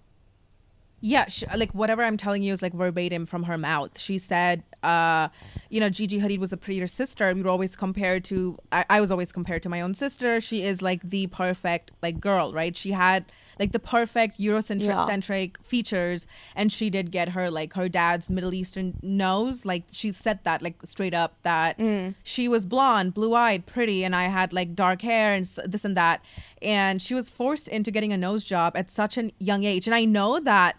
Yeah, 1.01 1.27
sh- 1.27 1.45
like 1.55 1.71
whatever 1.71 2.03
I'm 2.03 2.17
telling 2.17 2.43
you 2.43 2.51
is 2.51 2.61
like 2.61 2.73
verbatim 2.73 3.25
from 3.25 3.43
her 3.43 3.57
mouth. 3.57 3.97
She 3.97 4.17
said, 4.17 4.63
uh, 4.83 5.29
you 5.69 5.79
know, 5.79 5.89
Gigi 5.89 6.19
Hadid 6.19 6.39
was 6.39 6.51
a 6.51 6.57
prettier 6.57 6.87
sister. 6.87 7.33
We 7.33 7.41
were 7.41 7.49
always 7.49 7.77
compared 7.77 8.25
to, 8.25 8.57
I, 8.71 8.83
I 8.89 9.01
was 9.01 9.09
always 9.09 9.31
compared 9.31 9.63
to 9.63 9.69
my 9.69 9.79
own 9.79 9.93
sister. 9.93 10.41
She 10.41 10.63
is 10.63 10.81
like 10.81 11.01
the 11.09 11.27
perfect 11.27 11.91
like 12.01 12.19
girl, 12.19 12.51
right? 12.51 12.75
She 12.75 12.91
had 12.91 13.31
like 13.59 13.73
the 13.73 13.79
perfect 13.79 14.39
Eurocentric 14.39 14.87
Yeah. 14.87 15.05
centric 15.05 15.57
features, 15.63 16.25
and 16.55 16.71
she 16.71 16.89
did 16.89 17.11
get 17.11 17.29
her 17.29 17.51
like 17.51 17.73
her 17.73 17.89
dad's 17.89 18.29
Middle 18.29 18.53
Eastern 18.53 18.95
nose. 19.01 19.65
Like 19.65 19.83
she 19.91 20.11
said 20.11 20.39
that 20.43 20.61
like 20.61 20.77
straight 20.85 21.13
up 21.13 21.35
that 21.43 21.77
mm. 21.77 22.15
she 22.23 22.47
was 22.47 22.65
blonde, 22.65 23.13
blue 23.13 23.35
eyed, 23.35 23.65
pretty, 23.65 24.03
and 24.03 24.15
I 24.15 24.23
had 24.23 24.53
like 24.53 24.75
dark 24.75 25.01
hair 25.01 25.33
and 25.33 25.45
this 25.65 25.83
and 25.85 25.97
that. 25.97 26.21
And 26.61 27.01
she 27.01 27.13
was 27.13 27.29
forced 27.29 27.67
into 27.67 27.91
getting 27.91 28.13
a 28.13 28.17
nose 28.17 28.43
job 28.43 28.73
at 28.75 28.89
such 28.89 29.17
a 29.17 29.31
young 29.39 29.63
age. 29.65 29.87
And 29.87 29.95
I 29.95 30.05
know 30.05 30.39
that 30.39 30.77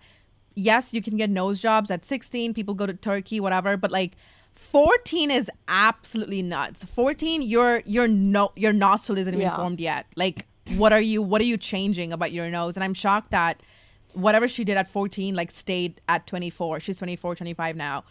yes, 0.55 0.93
you 0.93 1.01
can 1.03 1.17
get 1.17 1.31
nose 1.31 1.61
jobs 1.61 1.91
at 1.91 2.05
16. 2.05 2.55
People 2.55 2.75
go 2.75 2.87
to 2.87 2.95
Turkey, 2.95 3.41
whatever. 3.41 3.77
But 3.77 3.91
like 3.91 4.13
14 4.55 5.31
is 5.31 5.51
absolutely 5.69 6.43
nuts. 6.43 6.85
14, 6.85 7.43
your 7.43 7.83
your 7.87 8.09
no 8.09 8.53
your 8.57 8.73
nostril 8.73 9.19
isn't 9.19 9.33
even 9.35 9.41
Yeah. 9.47 9.57
formed 9.57 9.81
yet. 9.81 10.07
Like 10.17 10.47
what 10.77 10.93
are 10.93 11.01
you 11.01 11.23
what 11.23 11.41
are 11.41 11.45
you 11.45 11.57
changing 11.57 12.13
about 12.13 12.33
your 12.33 12.49
nose? 12.51 12.77
And 12.77 12.85
I'm 12.85 12.95
shocked 12.95 13.31
that 13.31 13.63
whatever 14.15 14.49
she 14.49 14.65
did 14.65 14.77
at 14.77 14.91
14 14.91 15.35
like 15.35 15.51
stayed 15.51 16.01
at 16.09 16.27
24. 16.27 16.81
She's 16.81 16.99
24, 16.99 17.37
25 17.37 17.77
now. 17.77 18.05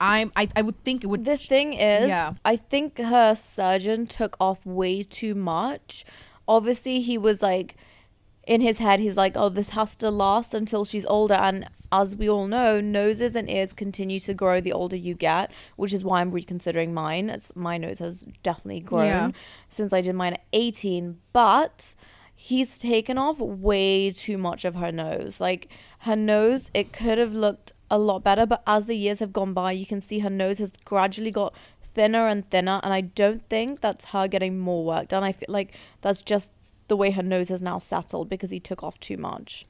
I'm 0.00 0.32
I, 0.36 0.48
I 0.54 0.62
would 0.62 0.82
think 0.84 1.04
it 1.04 1.08
would 1.08 1.24
The 1.24 1.36
thing 1.36 1.72
is, 1.72 2.08
Yeah. 2.08 2.34
I 2.44 2.56
think 2.56 2.98
her 2.98 3.34
surgeon 3.34 4.06
took 4.06 4.36
off 4.40 4.64
way 4.64 5.02
too 5.02 5.34
much. 5.34 6.04
Obviously, 6.46 7.00
he 7.00 7.18
was 7.18 7.42
like, 7.42 7.76
in 8.46 8.60
his 8.62 8.78
head, 8.78 9.00
he's 9.00 9.16
like, 9.16 9.36
oh, 9.36 9.50
this 9.50 9.70
has 9.70 9.94
to 9.96 10.10
last 10.10 10.54
until 10.54 10.84
she's 10.84 11.04
older. 11.06 11.34
And 11.34 11.68
as 11.90 12.14
we 12.16 12.28
all 12.28 12.46
know, 12.46 12.80
noses 12.80 13.34
and 13.34 13.48
ears 13.50 13.72
continue 13.72 14.20
to 14.20 14.34
grow 14.34 14.60
the 14.60 14.72
older 14.72 14.96
you 14.96 15.14
get, 15.14 15.50
which 15.76 15.92
is 15.92 16.04
why 16.04 16.20
I'm 16.20 16.30
reconsidering 16.30 16.92
mine. 16.92 17.30
It's 17.30 17.54
my 17.56 17.78
nose 17.78 17.98
has 18.00 18.26
definitely 18.42 18.80
grown 18.80 19.06
Yeah. 19.06 19.30
since 19.68 19.92
I 19.92 20.00
did 20.00 20.14
mine 20.14 20.34
at 20.34 20.42
18. 20.52 21.18
But 21.32 21.94
he's 22.34 22.78
taken 22.78 23.18
off 23.18 23.38
way 23.38 24.10
too 24.10 24.38
much 24.38 24.64
of 24.64 24.74
her 24.76 24.92
nose. 24.92 25.40
Like 25.40 25.68
her 26.00 26.14
nose, 26.16 26.70
it 26.74 26.92
could 26.92 27.18
have 27.18 27.34
looked 27.34 27.72
a 27.90 27.98
lot 27.98 28.22
better, 28.22 28.44
but 28.44 28.62
as 28.66 28.86
the 28.86 28.94
years 28.94 29.18
have 29.20 29.32
gone 29.32 29.54
by, 29.54 29.72
you 29.72 29.86
can 29.86 30.00
see 30.00 30.18
her 30.18 30.30
nose 30.30 30.58
has 30.58 30.72
gradually 30.84 31.30
got 31.30 31.54
thinner 31.82 32.28
and 32.28 32.48
thinner, 32.50 32.80
and 32.84 32.92
I 32.92 33.00
don't 33.00 33.42
think 33.48 33.80
that's 33.80 34.06
her 34.06 34.28
getting 34.28 34.58
more 34.58 34.84
work 34.84 35.08
done. 35.08 35.24
I 35.24 35.32
feel 35.32 35.46
like 35.48 35.74
that's 36.02 36.20
just 36.22 36.52
the 36.88 36.96
way 36.96 37.10
her 37.12 37.22
nose 37.22 37.48
has 37.48 37.62
now 37.62 37.78
settled 37.78 38.28
because 38.28 38.50
he 38.50 38.60
took 38.60 38.82
off 38.84 39.00
too 39.00 39.16
much. 39.16 39.66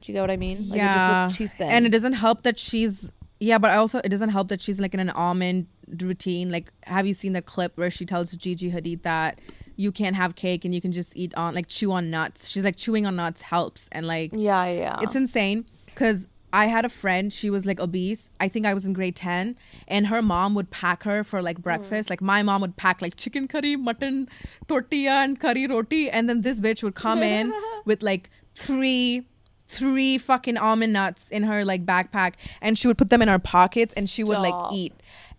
Do 0.00 0.12
you 0.12 0.14
get 0.14 0.20
what 0.20 0.30
I 0.30 0.36
mean? 0.36 0.68
Like 0.68 0.80
it 0.80 0.92
just 0.92 1.06
looks 1.06 1.36
too 1.36 1.48
thin. 1.48 1.68
And 1.68 1.86
it 1.86 1.90
doesn't 1.90 2.14
help 2.14 2.42
that 2.42 2.58
she's 2.58 3.10
yeah, 3.38 3.58
but 3.58 3.70
I 3.70 3.76
also 3.76 4.00
it 4.04 4.10
doesn't 4.10 4.30
help 4.30 4.48
that 4.48 4.60
she's 4.60 4.80
like 4.80 4.94
in 4.94 5.00
an 5.00 5.10
almond 5.10 5.66
routine. 6.00 6.50
Like, 6.50 6.72
have 6.84 7.06
you 7.06 7.14
seen 7.14 7.32
the 7.32 7.42
clip 7.42 7.76
where 7.76 7.90
she 7.90 8.04
tells 8.04 8.32
Gigi 8.32 8.70
Hadid 8.70 9.02
that 9.02 9.40
you 9.76 9.90
can't 9.92 10.14
have 10.14 10.34
cake 10.34 10.64
and 10.64 10.74
you 10.74 10.80
can 10.80 10.92
just 10.92 11.16
eat 11.16 11.34
on 11.34 11.54
like 11.54 11.68
chew 11.68 11.92
on 11.92 12.10
nuts? 12.10 12.48
She's 12.48 12.64
like 12.64 12.76
chewing 12.76 13.06
on 13.06 13.16
nuts 13.16 13.40
helps 13.40 13.88
and 13.92 14.06
like 14.06 14.32
yeah, 14.34 14.66
yeah. 14.66 14.98
it's 15.00 15.16
insane 15.16 15.64
because 15.86 16.26
I 16.52 16.66
had 16.66 16.84
a 16.84 16.88
friend, 16.88 17.32
she 17.32 17.48
was 17.48 17.64
like 17.64 17.78
obese. 17.78 18.30
I 18.40 18.48
think 18.48 18.66
I 18.66 18.74
was 18.74 18.84
in 18.84 18.92
grade 18.92 19.16
10, 19.16 19.56
and 19.86 20.06
her 20.08 20.20
mom 20.20 20.54
would 20.54 20.70
pack 20.70 21.04
her 21.04 21.22
for 21.22 21.42
like 21.42 21.58
mm. 21.58 21.62
breakfast. 21.62 22.10
Like, 22.10 22.20
my 22.20 22.42
mom 22.42 22.60
would 22.62 22.76
pack 22.76 23.00
like 23.00 23.16
chicken 23.16 23.46
curry, 23.46 23.76
mutton, 23.76 24.28
tortilla, 24.68 25.22
and 25.22 25.38
curry 25.38 25.66
roti. 25.66 26.10
And 26.10 26.28
then 26.28 26.42
this 26.42 26.60
bitch 26.60 26.82
would 26.82 26.94
come 26.94 27.22
in 27.22 27.52
with 27.84 28.02
like 28.02 28.30
three, 28.54 29.26
three 29.70 30.18
fucking 30.18 30.56
almond 30.56 30.92
nuts 30.92 31.28
in 31.28 31.44
her 31.44 31.64
like 31.64 31.86
backpack, 31.86 32.34
and 32.60 32.76
she 32.76 32.88
would 32.88 32.98
put 32.98 33.10
them 33.10 33.22
in 33.22 33.28
her 33.28 33.38
pockets 33.38 33.92
and 33.92 34.10
she 34.10 34.24
would 34.24 34.38
like 34.38 34.52
Stop. 34.52 34.72
eat. 34.72 34.92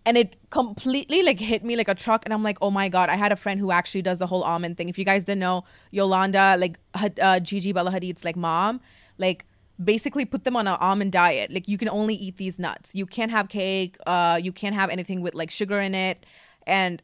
And 0.06 0.18
it 0.18 0.36
completely 0.50 1.22
like 1.22 1.40
hit 1.40 1.64
me 1.64 1.76
like 1.76 1.88
a 1.88 1.94
truck, 1.94 2.24
and 2.26 2.34
I'm 2.34 2.42
like, 2.42 2.58
oh 2.62 2.72
my 2.72 2.90
god! 2.90 3.10
I 3.10 3.16
had 3.18 3.32
a 3.32 3.36
friend 3.36 3.60
who 3.60 3.72
actually 3.72 4.02
does 4.02 4.18
the 4.20 4.26
whole 4.26 4.44
almond 4.44 4.78
thing. 4.78 4.90
If 4.90 4.98
you 4.98 5.06
guys 5.06 5.24
didn't 5.24 5.42
know, 5.42 5.64
Yolanda, 5.92 6.56
like 6.58 6.80
Had- 6.96 7.20
uh, 7.20 7.40
Gigi 7.40 7.72
Bella 7.72 7.92
Hadid's 7.92 8.26
like 8.26 8.36
mom, 8.36 8.82
like 9.20 9.46
basically 9.84 10.26
put 10.26 10.44
them 10.44 10.56
on 10.56 10.68
an 10.68 10.78
almond 10.80 11.12
diet. 11.12 11.52
Like 11.52 11.68
you 11.68 11.78
can 11.78 11.90
only 11.90 12.16
eat 12.16 12.38
these 12.38 12.58
nuts. 12.58 12.96
You 12.96 13.06
can't 13.06 13.32
have 13.32 13.48
cake. 13.50 13.98
Uh, 14.08 14.40
you 14.42 14.52
can't 14.52 14.76
have 14.76 14.90
anything 14.90 15.22
with 15.22 15.36
like 15.36 15.52
sugar 15.52 15.80
in 15.80 15.94
it. 15.94 16.26
And 16.66 17.04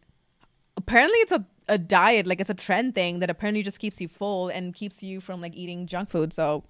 apparently, 0.76 1.20
it's 1.20 1.32
a 1.32 1.46
a 1.68 1.78
diet. 1.78 2.26
Like 2.26 2.40
it's 2.42 2.50
a 2.50 2.56
trend 2.56 2.96
thing 2.96 3.20
that 3.20 3.30
apparently 3.30 3.62
just 3.62 3.80
keeps 3.80 4.02
you 4.02 4.08
full 4.08 4.48
and 4.50 4.74
keeps 4.74 5.04
you 5.04 5.22
from 5.22 5.40
like 5.42 5.56
eating 5.56 5.86
junk 5.86 6.10
food. 6.10 6.34
So 6.34 6.64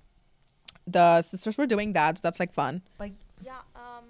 the 0.88 1.22
sisters 1.22 1.58
were 1.58 1.68
doing 1.68 1.94
that. 1.94 2.18
So 2.18 2.22
that's 2.24 2.40
like 2.40 2.54
fun. 2.54 2.82
Like 3.00 3.14
yeah. 3.44 3.60
Um. 3.76 4.06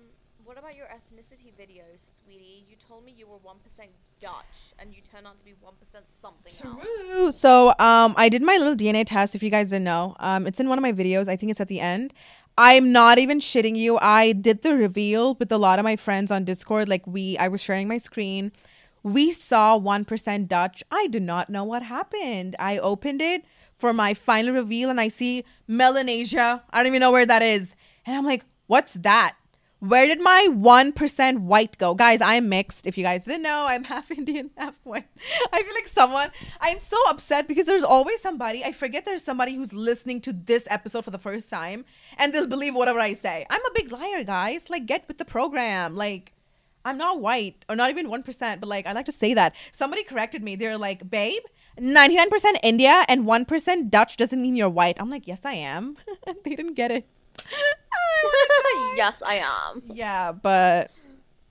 What 0.46 0.58
about 0.58 0.76
your 0.76 0.88
ethnicity 0.88 1.52
videos, 1.60 2.00
sweetie? 2.24 2.66
You 2.70 2.76
told 2.88 3.04
me 3.04 3.14
you 3.18 3.28
were 3.28 3.38
one 3.38 3.58
percent 3.64 3.90
Dutch, 4.20 4.74
and 4.80 4.94
you 4.94 5.02
turned 5.02 5.28
out 5.28 5.38
to 5.38 5.46
be 5.46 5.54
one 5.60 5.74
percent 5.80 6.06
something 6.22 6.54
else. 6.66 6.86
True. 6.86 7.32
So 7.32 7.70
um, 7.80 8.14
I 8.18 8.30
did 8.30 8.42
my 8.42 8.58
little 8.58 8.76
DNA 8.76 9.06
test. 9.06 9.36
If 9.36 9.44
you 9.44 9.50
guys 9.50 9.70
didn't 9.70 9.86
know, 9.86 10.16
um, 10.20 10.48
it's 10.48 10.60
in 10.60 10.70
one 10.70 10.78
of 10.78 10.82
my 10.82 10.94
videos. 10.94 11.28
I 11.28 11.36
think 11.36 11.52
it's 11.52 11.62
at 11.62 11.68
the 11.68 11.80
end. 11.80 12.14
I'm 12.58 12.92
not 12.92 13.20
even 13.20 13.40
shitting 13.40 13.76
you. 13.76 14.00
I 14.00 14.32
did 14.32 14.64
the 14.64 14.76
reveal 14.76 15.36
with 15.36 15.52
a 15.52 15.60
lot 15.60 15.78
of 15.78 15.84
my 15.84 15.96
friends 15.96 16.32
on 16.32 16.44
Discord. 16.44 16.90
Like 16.90 17.06
we, 17.06 17.38
I 17.38 17.48
was 17.48 17.62
sharing 17.62 17.88
my 17.88 18.00
screen. 18.00 18.52
We 19.04 19.32
saw 19.32 19.78
one 19.78 20.06
percent 20.06 20.48
Dutch. 20.48 20.84
I 20.90 21.08
do 21.08 21.20
not 21.20 21.50
know 21.50 21.64
what 21.64 21.84
happened. 21.84 22.56
I 22.58 22.78
opened 22.80 23.22
it 23.22 23.46
for 23.78 23.94
my 23.94 24.14
final 24.14 24.54
reveal, 24.54 24.90
and 24.90 25.00
I 25.00 25.08
see 25.08 25.44
Melanesia. 25.68 26.64
I 26.72 26.78
don't 26.80 26.88
even 26.88 27.00
know 27.00 27.12
where 27.12 27.26
that 27.26 27.42
is, 27.42 27.74
and 28.06 28.16
I'm 28.16 28.26
like, 28.26 28.44
"What's 28.68 28.94
that?" 28.94 29.36
Where 29.80 30.08
did 30.08 30.20
my 30.22 30.48
1% 30.50 31.40
white 31.42 31.78
go? 31.78 31.94
Guys, 31.94 32.20
I'm 32.20 32.50
mixed. 32.50 32.88
If 32.88 32.98
you 32.98 33.04
guys 33.04 33.26
didn't 33.26 33.44
know, 33.44 33.68
I'm 33.70 33.84
half 33.94 34.10
Indian, 34.10 34.50
half 34.58 34.74
white. 34.84 35.06
I 35.54 35.62
feel 35.62 35.74
like 35.76 35.88
someone, 35.88 36.32
I'm 36.60 36.80
so 36.80 36.98
upset 37.08 37.48
because 37.48 37.68
there's 37.68 37.84
always 37.84 38.20
somebody, 38.20 38.66
I 38.66 38.72
forget 38.72 39.06
there's 39.06 39.24
somebody 39.24 39.54
who's 39.54 39.74
listening 39.74 40.20
to 40.22 40.34
this 40.34 40.64
episode 40.72 41.06
for 41.06 41.12
the 41.12 41.20
first 41.20 41.48
time 41.52 41.86
and 42.18 42.34
they'll 42.34 42.48
believe 42.48 42.74
whatever 42.74 43.00
I 43.00 43.14
say. 43.14 43.46
I'm 43.52 43.64
a 43.66 43.72
big 43.76 43.92
liar, 43.92 44.24
guys. 44.24 44.68
Like, 44.72 44.88
get 44.88 45.08
with 45.08 45.20
the 45.20 45.26
program. 45.26 45.96
Like, 45.96 46.34
I'm 46.84 46.98
not 46.98 47.20
white 47.20 47.64
or 47.70 47.76
not 47.76 47.92
even 47.92 48.08
1%, 48.08 48.60
but 48.60 48.68
like, 48.68 48.88
I 48.88 48.94
like 48.94 49.06
to 49.06 49.12
say 49.12 49.36
that. 49.36 49.54
Somebody 49.72 50.04
corrected 50.04 50.42
me. 50.42 50.56
They're 50.56 50.78
like, 50.78 51.08
babe, 51.08 51.44
99% 51.80 52.60
India 52.64 53.06
and 53.08 53.26
1% 53.26 53.90
Dutch 53.90 54.18
doesn't 54.18 54.42
mean 54.42 54.56
you're 54.56 54.70
white. 54.70 54.98
I'm 55.00 55.10
like, 55.10 55.28
yes, 55.28 55.42
I 55.44 55.54
am. 55.54 55.98
they 56.44 56.56
didn't 56.56 56.74
get 56.74 56.92
it. 56.92 57.08
yes, 58.96 59.22
I 59.26 59.36
am. 59.36 59.84
Yeah, 59.94 60.32
but 60.32 60.92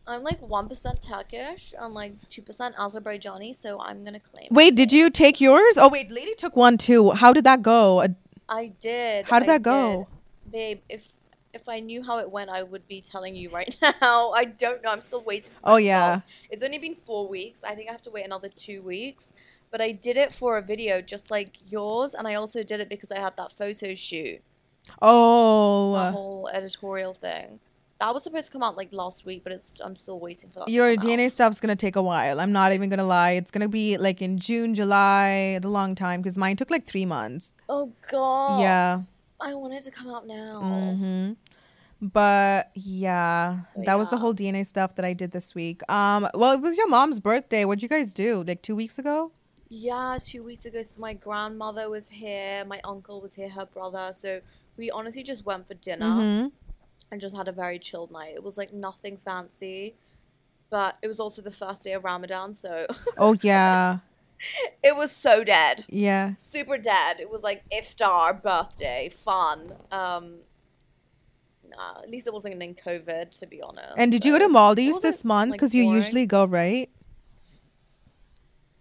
I'm 0.07 0.23
like 0.23 0.41
one 0.41 0.69
percent 0.69 1.03
Turkish 1.03 1.75
and 1.79 1.95
like 1.95 2.15
two 2.29 2.43
percent 2.43 2.77
Azerbaijani, 2.77 3.55
so 3.55 3.81
I'm 3.81 4.05
gonna 4.05 4.21
claim. 4.21 4.49
wait, 4.51 4.75
did 4.75 4.93
you 4.93 5.11
take 5.11 5.41
yours? 5.41 5.79
Oh 5.79 5.89
wait, 5.89 6.11
lady 6.11 6.35
took 6.35 6.57
one 6.57 6.77
too. 6.79 7.13
How 7.13 7.33
did 7.33 7.45
that 7.45 7.63
go? 7.63 8.05
I 8.49 8.73
did. 8.81 9.27
How 9.27 9.39
did 9.39 9.49
I 9.49 9.55
that 9.55 9.63
go? 9.63 10.09
did. 10.45 10.53
babe? 10.53 10.81
If 10.89 11.09
if 11.53 11.69
I 11.69 11.81
knew 11.81 12.03
how 12.03 12.19
it 12.19 12.31
went, 12.31 12.51
I 12.51 12.63
would 12.63 12.87
be 12.87 13.01
telling 13.01 13.35
you 13.35 13.49
right 13.51 13.75
now. 13.83 14.31
I 14.33 14.45
don't 14.45 14.83
know. 14.83 14.91
I'm 14.91 15.03
still 15.03 15.23
waiting. 15.23 15.51
For 15.51 15.71
Oh, 15.71 15.77
yeah. 15.77 16.21
It's 16.51 16.63
only 16.63 16.79
been 16.79 16.95
four 16.95 17.27
weeks. 17.29 17.65
I 17.65 17.75
think 17.75 17.89
I 17.89 17.93
have 17.93 18.03
to 18.03 18.11
wait 18.11 18.27
another 18.27 18.51
two 18.51 18.83
weeks. 18.83 19.33
But 19.71 19.81
I 19.81 19.93
did 19.93 20.17
it 20.17 20.33
for 20.33 20.57
a 20.57 20.63
video 20.63 21.01
just 21.03 21.31
like 21.31 21.57
yours, 21.69 22.15
and 22.15 22.27
I 22.27 22.35
also 22.35 22.63
did 22.63 22.81
it 22.81 22.89
because 22.89 23.11
I 23.13 23.19
had 23.19 23.37
that 23.37 23.53
photo 23.53 23.95
shoot, 23.95 24.41
Oh, 25.03 26.11
whole 26.13 26.49
editorial 26.53 27.15
thing. 27.15 27.61
That 27.99 28.13
was 28.13 28.25
supposed 28.25 28.47
to 28.47 28.53
come 28.53 28.63
out 28.63 28.77
like 28.77 28.93
last 28.93 29.25
week, 29.25 29.43
but 29.43 29.53
it's 29.53 29.75
I'm 29.83 29.97
still 29.97 30.21
waiting 30.21 30.51
for 30.51 30.61
that. 30.61 30.69
your 30.69 30.95
come 30.97 31.11
out. 31.11 31.19
DNA 31.19 31.31
stuff's 31.31 31.61
gonna 31.61 31.77
take 31.77 31.97
a 31.97 32.03
while. 32.03 32.41
I'm 32.41 32.53
not 32.53 32.73
even 32.73 32.91
gonna 32.91 33.05
lie. 33.05 33.33
It's 33.33 33.51
gonna 33.51 33.69
be 33.69 33.97
like 33.97 34.21
in 34.21 34.39
June, 34.39 34.75
July, 34.75 35.59
the 35.63 35.69
long 35.69 35.95
time 35.95 36.21
because 36.21 36.37
mine 36.37 36.57
took 36.57 36.71
like 36.71 36.87
three 36.87 37.07
months. 37.07 37.55
Oh 37.69 37.93
god. 38.11 38.61
Yeah. 38.61 39.03
I 39.41 39.55
want 39.55 39.75
it 39.75 39.83
to 39.85 39.91
come 39.91 40.09
out 40.11 40.27
now. 40.27 40.61
Mm-hmm. 40.63 41.33
But 42.03 42.71
yeah, 42.75 43.61
But 43.75 43.87
that 43.87 43.99
was 43.99 44.11
the 44.11 44.19
whole 44.19 44.35
DNA 44.35 44.67
stuff 44.67 44.95
that 44.97 45.05
I 45.05 45.15
did 45.15 45.33
this 45.33 45.55
week. 45.55 45.81
Um, 45.91 46.29
well, 46.35 46.53
it 46.53 46.61
was 46.61 46.77
your 46.77 46.89
mom's 46.89 47.21
birthday. 47.21 47.65
What'd 47.65 47.83
you 47.83 47.89
guys 47.89 48.13
do? 48.13 48.45
Like 48.47 48.61
two 48.61 48.77
weeks 48.77 48.99
ago? 48.99 49.33
Yeah, 49.69 50.19
two 50.25 50.43
weeks 50.45 50.65
ago, 50.65 50.83
so 50.83 51.01
my 51.01 51.13
grandmother 51.13 51.91
was 51.91 52.09
here, 52.09 52.65
my 52.65 52.81
uncle 52.85 53.21
was 53.21 53.35
here, 53.35 53.49
her 53.49 53.67
brother. 53.67 54.13
So 54.15 54.41
we 54.77 54.91
honestly 54.91 55.23
just 55.23 55.45
went 55.45 55.67
for 55.67 55.75
dinner 55.75 56.07
Mm-hmm. 56.07 56.49
and 57.11 57.21
just 57.21 57.35
had 57.37 57.49
a 57.49 57.53
very 57.53 57.79
chilled 57.79 58.11
night. 58.13 58.35
It 58.35 58.43
was 58.45 58.57
like 58.57 58.73
nothing 58.73 59.17
fancy, 59.25 59.95
but 60.71 60.99
it 61.03 61.09
was 61.09 61.19
also 61.19 61.43
the 61.43 61.51
first 61.51 61.83
day 61.83 61.93
of 61.95 62.05
Ramadan, 62.05 62.55
so 62.55 62.87
Oh 63.19 63.37
yeah, 63.43 63.99
it 64.83 64.95
was 64.95 65.11
so 65.11 65.43
dead, 65.43 65.85
yeah. 65.89 66.35
super 66.35 66.79
dead. 66.79 67.19
It 67.21 67.31
was 67.31 67.43
like 67.43 67.65
iftar, 67.71 68.41
birthday, 68.41 69.09
fun. 69.09 69.73
Um, 69.91 70.37
nah, 71.69 72.03
at 72.03 72.11
least 72.11 72.27
it 72.29 72.33
wasn't 72.33 72.63
in 72.63 72.75
COVID, 72.75 73.37
to 73.41 73.47
be 73.47 73.61
honest. 73.63 73.95
And 73.97 74.13
did 74.13 74.25
you 74.25 74.33
go 74.33 74.39
to 74.39 74.49
Maldives 74.49 75.01
this 75.03 75.25
month? 75.25 75.51
like, 75.53 75.59
Because 75.59 75.75
you 75.75 75.85
boring. 75.85 76.03
usually 76.03 76.27
go, 76.27 76.45
right? 76.45 76.89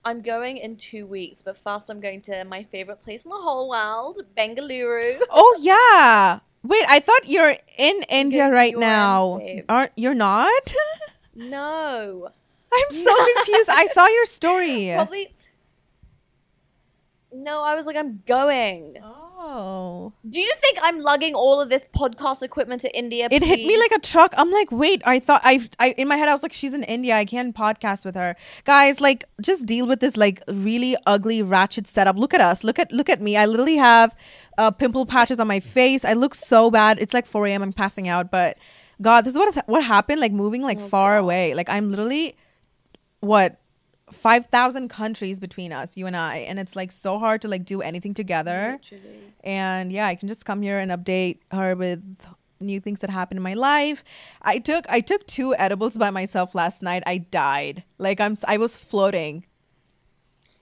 I'm 0.06 0.22
going 0.22 0.58
in 0.58 0.76
two 0.76 1.08
weeks, 1.08 1.42
but 1.42 1.58
first 1.58 1.90
I'm 1.90 2.00
going 2.00 2.22
to 2.22 2.46
my 2.46 2.64
favorite 2.64 3.04
place 3.04 3.26
in 3.26 3.32
the 3.32 3.38
whole 3.38 3.68
world, 3.68 4.20
Bengaluru. 4.38 5.20
Oh 5.32 5.58
yeah. 5.60 6.40
Wait, 6.62 6.86
I 6.88 7.00
thought 7.00 7.28
you're 7.28 7.56
in 7.78 8.04
India 8.10 8.50
right 8.50 8.78
now. 8.78 9.40
ends. 9.40 9.64
Aren't 9.68 9.92
you're 9.96 10.14
not? 10.14 10.74
No. 11.36 12.30
I'm 12.74 12.92
so 12.92 13.16
confused. 13.36 13.70
I 13.70 13.88
saw 13.88 14.06
your 14.08 14.26
story. 14.26 14.92
Probably. 14.94 15.34
No, 17.32 17.64
I 17.64 17.76
was 17.76 17.86
like, 17.86 17.96
I'm 17.96 18.22
going. 18.28 18.98
Oh. 19.04 19.25
Do 20.28 20.40
you 20.40 20.54
think 20.62 20.80
I'm 20.82 21.00
lugging 21.00 21.36
all 21.36 21.62
of 21.62 21.70
this 21.70 21.86
podcast 21.96 22.42
equipment 22.42 22.82
to 22.82 22.98
India? 22.98 23.28
It 23.32 23.44
hit 23.44 23.60
me 23.60 23.78
like 23.78 23.92
a 23.92 24.00
truck. 24.00 24.34
I'm 24.38 24.52
like, 24.52 24.72
wait, 24.72 25.02
I 25.06 25.20
thought 25.20 25.42
I, 25.44 25.68
I 25.80 25.90
in 25.92 26.08
my 26.08 26.16
head 26.16 26.30
I 26.30 26.32
was 26.34 26.44
like, 26.44 26.54
she's 26.54 26.74
in 26.74 26.84
India. 26.84 27.16
I 27.16 27.26
can't 27.26 27.56
podcast 27.56 28.06
with 28.06 28.16
her. 28.16 28.36
Guys, 28.64 29.00
like, 29.02 29.24
just 29.42 29.66
deal 29.66 29.88
with 29.88 30.00
this 30.00 30.18
like 30.18 30.42
really 30.48 30.96
ugly 31.06 31.42
ratchet 31.42 31.88
setup. 31.88 32.18
Look 32.18 32.34
at 32.34 32.42
us. 32.42 32.64
Look 32.64 32.80
at 32.80 32.92
look 32.92 33.10
at 33.10 33.22
me. 33.22 33.38
I 33.38 33.46
literally 33.46 33.78
have 33.78 34.16
uh, 34.58 34.72
pimple 34.72 35.06
patches 35.06 35.40
on 35.40 35.48
my 35.48 35.60
face. 35.60 36.04
I 36.04 36.14
look 36.14 36.34
so 36.36 36.72
bad. 36.72 36.98
It's 37.00 37.14
like 37.14 37.26
4 37.26 37.48
a.m. 37.48 37.62
I'm 37.62 37.74
passing 37.74 38.08
out. 38.08 38.32
But 38.32 38.58
God, 39.02 39.26
this 39.26 39.34
is 39.36 39.38
what 39.38 39.56
what 39.68 39.84
happened. 39.84 40.22
Like 40.22 40.32
moving 40.32 40.62
like 40.62 40.80
Oh, 40.80 40.88
far 40.88 41.18
away. 41.18 41.54
Like 41.54 41.70
I'm 41.70 41.90
literally 41.92 42.36
what 43.20 43.60
5000 44.12 44.88
countries 44.90 45.40
between 45.40 45.72
us 45.74 45.98
you 45.98 46.06
and 46.06 46.16
i 46.16 46.38
and 46.38 46.60
it's 46.60 46.76
like 46.76 46.92
so 46.92 47.18
hard 47.18 47.42
to 47.42 47.48
like 47.48 47.66
do 47.66 47.82
anything 47.82 48.14
together. 48.14 48.80
Literally. 48.82 49.34
and 49.44 49.92
yeah 49.92 50.06
i 50.06 50.16
can 50.16 50.28
just 50.28 50.46
come 50.46 50.62
here 50.62 50.78
and 50.80 50.92
update 50.92 51.40
her 51.52 51.76
with 51.76 52.02
new 52.60 52.80
things 52.80 53.02
that 53.02 53.10
happened 53.10 53.38
in 53.38 53.44
my 53.44 53.54
life. 53.54 54.04
I 54.42 54.60
took 54.60 54.86
i 54.90 55.02
took 55.02 55.26
two 55.28 55.56
edibles 55.56 55.98
by 55.98 56.10
myself 56.10 56.56
last 56.56 56.82
night. 56.82 57.04
I 57.06 57.18
died. 57.18 57.84
Like 57.98 58.20
i'm 58.20 58.38
i 58.48 58.58
was 58.58 58.76
floating 58.76 59.46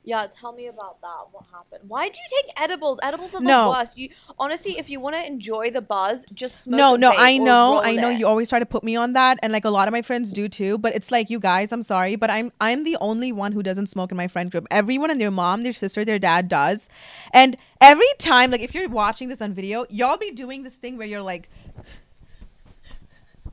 Yeah, 0.06 0.28
tell 0.28 0.52
me 0.52 0.68
about 0.68 1.00
that. 1.02 1.28
What 1.32 1.46
happened? 1.52 1.88
Why 1.90 2.10
do 2.10 2.18
you 2.18 2.42
take 2.44 2.52
edibles? 2.62 3.00
Edibles 3.02 3.34
are 3.36 3.40
the 3.42 3.48
No. 3.48 3.70
worst. 3.70 3.98
You 3.98 4.10
honestly, 4.38 4.78
if 4.78 4.90
you 4.90 5.00
want 5.00 5.16
to 5.16 5.26
enjoy 5.26 5.72
the 5.72 5.82
buzz, 5.82 6.26
just 6.34 6.64
smoke. 6.66 6.78
no 6.78 6.96
no 6.96 7.14
i 7.18 7.38
know 7.38 7.80
i 7.84 7.94
know 7.96 8.10
it. 8.10 8.20
you 8.20 8.28
always 8.28 8.50
try 8.50 8.60
to 8.60 8.66
put 8.66 8.84
me 8.84 8.96
on 8.96 9.14
that 9.14 9.40
and 9.42 9.54
like 9.54 9.64
a 9.66 9.70
lot 9.70 9.88
of 9.88 9.92
my 9.92 10.02
friends 10.02 10.32
do 10.34 10.50
too 10.50 10.78
but 10.78 10.94
it's 10.96 11.12
like 11.12 11.30
you 11.30 11.40
guys 11.40 11.72
i'm 11.72 11.84
sorry 11.84 12.16
but 12.16 12.30
i'm 12.30 12.52
i'm 12.60 12.84
the 12.84 12.98
only 13.00 13.32
one 13.32 13.52
who 13.52 13.64
doesn't 13.64 13.88
smoke 13.88 14.12
in 14.12 14.18
my 14.18 14.28
friend 14.28 14.52
group 14.52 14.66
everyone 14.72 15.10
and 15.12 15.20
their 15.22 15.32
mom 15.32 15.64
their 15.64 15.74
sister 15.74 16.04
their 16.04 16.20
dad 16.20 16.48
does 16.50 16.90
and 17.34 17.56
every 17.82 18.08
time 18.18 18.52
like 18.52 18.62
if 18.62 18.74
you're 18.74 18.90
watching 18.90 19.30
this 19.30 19.42
on 19.42 19.54
video 19.54 19.86
y'all 19.90 20.18
be 20.18 20.32
doing 20.32 20.64
this 20.64 20.76
thing 20.76 20.98
where 20.98 21.08
you're 21.08 21.22
like 21.22 21.50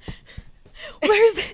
where's 1.03 1.33
the, 1.35 1.45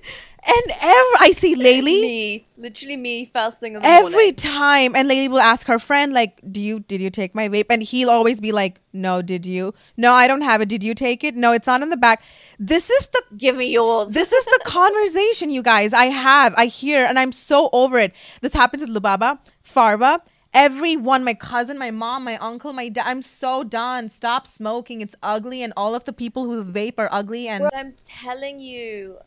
and 0.49 0.71
ever 0.81 1.13
i 1.19 1.31
see 1.35 1.55
laylee. 1.55 2.01
Me, 2.01 2.47
literally 2.57 2.97
me, 2.97 3.25
first 3.25 3.59
thing 3.59 3.75
in 3.75 3.81
the 3.81 3.87
every 3.87 4.11
morning. 4.11 4.35
time 4.35 4.95
and 4.95 5.07
lady 5.07 5.27
will 5.27 5.39
ask 5.39 5.67
her 5.67 5.77
friend 5.79 6.13
like 6.13 6.39
do 6.51 6.61
you 6.61 6.79
did 6.79 7.01
you 7.01 7.09
take 7.09 7.35
my 7.35 7.49
vape? 7.49 7.65
And 7.69 7.83
he'll 7.83 8.09
always 8.09 8.39
be 8.39 8.51
like 8.51 8.81
no 8.93 9.21
did 9.21 9.45
you? 9.45 9.73
No 9.97 10.13
i 10.13 10.27
don't 10.27 10.41
have 10.41 10.61
it. 10.61 10.69
Did 10.69 10.83
you 10.83 10.95
take 10.95 11.23
it? 11.23 11.35
No 11.35 11.51
it's 11.51 11.67
not 11.67 11.81
in 11.81 11.89
the 11.89 11.97
back. 11.97 12.23
This 12.59 12.89
is 12.89 13.07
the 13.07 13.21
Give 13.37 13.55
me 13.57 13.71
yours. 13.71 14.13
this 14.13 14.31
is 14.31 14.45
the 14.45 14.59
conversation 14.65 15.49
you 15.49 15.61
guys. 15.61 15.93
I 15.93 16.05
have 16.05 16.53
i 16.57 16.65
hear 16.67 17.05
and 17.05 17.19
i'm 17.19 17.31
so 17.31 17.69
over 17.73 17.99
it. 17.99 18.13
This 18.41 18.53
happens 18.53 18.81
with 18.81 18.89
lubaba 18.89 19.39
farba 19.63 20.19
everyone 20.53 21.23
my 21.23 21.33
cousin 21.33 21.77
my 21.77 21.91
mom 21.91 22.23
my 22.23 22.37
uncle 22.37 22.73
my 22.73 22.87
dad 22.89 23.03
i'm 23.05 23.21
so 23.21 23.63
done. 23.63 24.07
Stop 24.09 24.47
smoking. 24.47 25.01
It's 25.01 25.15
ugly 25.21 25.61
and 25.61 25.73
all 25.75 25.93
of 25.93 26.05
the 26.05 26.13
people 26.13 26.45
who 26.45 26.63
vape 26.63 26.97
are 26.97 27.09
ugly 27.11 27.47
and 27.47 27.67
I'm 27.73 27.93
telling 28.23 28.59
you, 28.59 29.17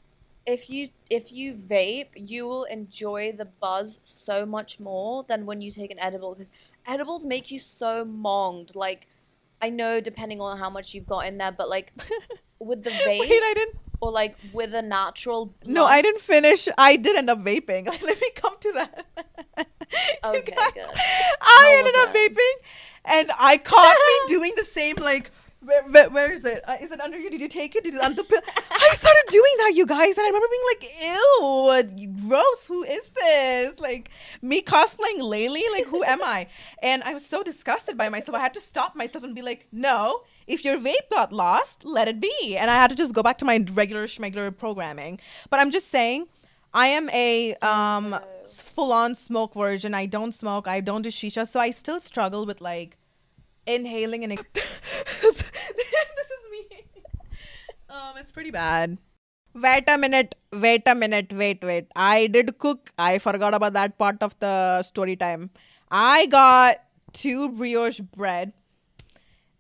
if 0.47 0.71
you 0.71 0.91
if 1.09 1.33
you 1.33 1.55
vape, 1.55 2.09
you 2.17 2.47
will 2.47 2.65
enjoy 2.65 3.33
the 3.33 3.45
buzz 3.45 3.99
so 4.03 4.45
much 4.47 4.81
more 4.81 5.25
than 5.29 5.47
when 5.47 5.61
you 5.61 5.71
take 5.71 5.91
an 5.91 5.99
edible 5.99 6.35
because 6.35 6.53
edibles 6.87 7.27
make 7.27 7.51
you 7.51 7.59
so 7.59 8.05
monged. 8.05 8.75
Like, 8.75 9.07
I 9.61 9.71
know 9.71 10.01
depending 10.01 10.41
on 10.41 10.59
how 10.59 10.71
much 10.71 10.95
you've 10.95 11.07
got 11.07 11.27
in 11.27 11.39
there, 11.39 11.53
but 11.53 11.69
like 11.69 11.93
with 12.59 12.85
the 12.85 12.91
vape 12.91 13.21
wait 13.21 13.43
i 13.43 13.55
didn't 13.55 13.75
or 14.03 14.13
like 14.13 14.37
with 14.53 14.75
a 14.75 14.83
natural. 14.83 15.55
no 15.65 15.87
i 15.87 16.03
didn't 16.03 16.21
finish 16.21 16.69
i 16.77 16.95
did 16.95 17.17
end 17.17 17.31
up 17.31 17.39
vaping 17.43 17.87
let 18.03 18.21
me 18.21 18.31
come 18.35 18.55
to 18.61 18.71
that 18.73 19.07
Okay, 20.25 20.53
guys, 20.57 20.73
good. 20.75 20.85
I 20.85 21.39
How 21.41 21.79
ended 21.79 21.95
up 21.97 22.15
vaping, 22.15 22.55
and 23.05 23.31
I 23.39 23.57
caught 23.59 23.97
me 23.97 24.35
doing 24.35 24.53
the 24.57 24.65
same. 24.65 24.97
Like, 24.97 25.31
where, 25.63 25.83
where, 25.85 26.11
where 26.11 26.33
is 26.33 26.45
it? 26.45 26.63
Uh, 26.67 26.77
is 26.81 26.91
it 26.91 27.01
under 27.01 27.19
you? 27.19 27.31
Did 27.31 27.41
you 27.41 27.49
take 27.49 27.77
it? 27.77 27.85
Did 27.85 27.99
on 27.99 28.15
the 28.15 28.25
pill? 28.25 28.41
I 28.71 28.91
started 28.95 29.25
doing 29.29 29.55
that, 29.59 29.73
you 29.75 29.87
guys, 29.87 30.17
and 30.17 30.25
I 30.25 30.29
remember 30.29 30.47
being 30.51 30.69
like, 30.73 31.97
"Ew, 32.01 32.29
gross. 32.29 32.67
Who 32.67 32.83
is 32.83 33.11
this? 33.11 33.79
Like 33.79 34.11
me 34.41 34.63
cosplaying 34.63 35.21
Laylee? 35.21 35.71
Like, 35.73 35.87
who 35.87 36.03
am 36.05 36.23
I?" 36.23 36.47
And 36.83 37.03
I 37.03 37.13
was 37.15 37.27
so 37.27 37.43
disgusted 37.43 37.99
by 37.99 38.09
myself. 38.09 38.37
I 38.37 38.41
had 38.41 38.55
to 38.55 38.61
stop 38.61 38.97
myself 38.97 39.25
and 39.25 39.35
be 39.35 39.43
like, 39.43 39.69
"No." 39.73 40.23
If 40.47 40.65
your 40.65 40.79
vape 40.79 41.09
got 41.13 41.33
lost, 41.33 41.85
let 41.85 42.09
it 42.09 42.21
be. 42.21 42.57
And 42.59 42.73
I 42.73 42.75
had 42.75 42.91
to 42.91 42.97
just 42.97 43.15
go 43.15 43.23
back 43.23 43.39
to 43.39 43.45
my 43.45 43.65
regular 43.73 44.09
schmegular 44.09 44.57
programming. 44.57 45.21
But 45.49 45.61
I'm 45.61 45.71
just 45.71 45.91
saying, 45.91 46.27
I 46.75 46.87
am 46.87 47.09
a 47.11 47.55
um 47.57 48.19
full 48.45 48.93
on 48.93 49.15
smoke 49.15 49.55
version. 49.55 49.95
I 49.95 50.07
don't 50.07 50.33
smoke. 50.35 50.67
I 50.67 50.81
don't 50.81 51.03
do 51.03 51.11
shisha. 51.11 51.47
So 51.47 51.61
I 51.61 51.71
still 51.71 52.01
struggle 52.01 52.47
with 52.47 52.61
like 52.61 52.97
inhaling 53.75 54.25
and 54.25 54.33
this 55.23 56.31
is 56.37 56.43
me. 56.51 56.85
Um 57.89 58.17
it's 58.17 58.33
pretty 58.33 58.51
bad. 58.51 58.99
Wait 59.55 59.85
a 59.89 59.99
minute. 59.99 60.37
Wait 60.53 60.83
a 60.87 60.95
minute. 60.95 61.33
Wait, 61.33 61.63
wait. 61.63 61.89
I 61.97 62.29
did 62.29 62.59
cook. 62.59 62.93
I 62.99 63.19
forgot 63.19 63.53
about 63.53 63.73
that 63.73 63.99
part 63.99 64.23
of 64.23 64.39
the 64.39 64.83
story 64.83 65.17
time. 65.17 65.51
I 65.91 66.27
got 66.27 66.85
two 67.13 67.51
brioche 67.51 68.01
bread 68.01 68.53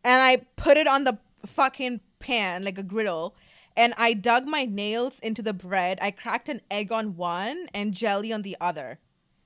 and 0.04 0.22
I 0.22 0.46
put 0.56 0.76
it 0.76 0.86
on 0.86 1.04
the 1.04 1.18
fucking 1.44 2.00
pan 2.20 2.64
like 2.64 2.78
a 2.78 2.82
griddle. 2.82 3.34
And 3.76 3.94
I 3.96 4.14
dug 4.14 4.46
my 4.46 4.64
nails 4.64 5.18
into 5.20 5.42
the 5.42 5.52
bread. 5.52 5.98
I 6.02 6.10
cracked 6.10 6.48
an 6.48 6.60
egg 6.70 6.92
on 6.92 7.16
one 7.16 7.68
and 7.72 7.94
jelly 7.94 8.32
on 8.32 8.42
the 8.42 8.56
other. 8.60 8.98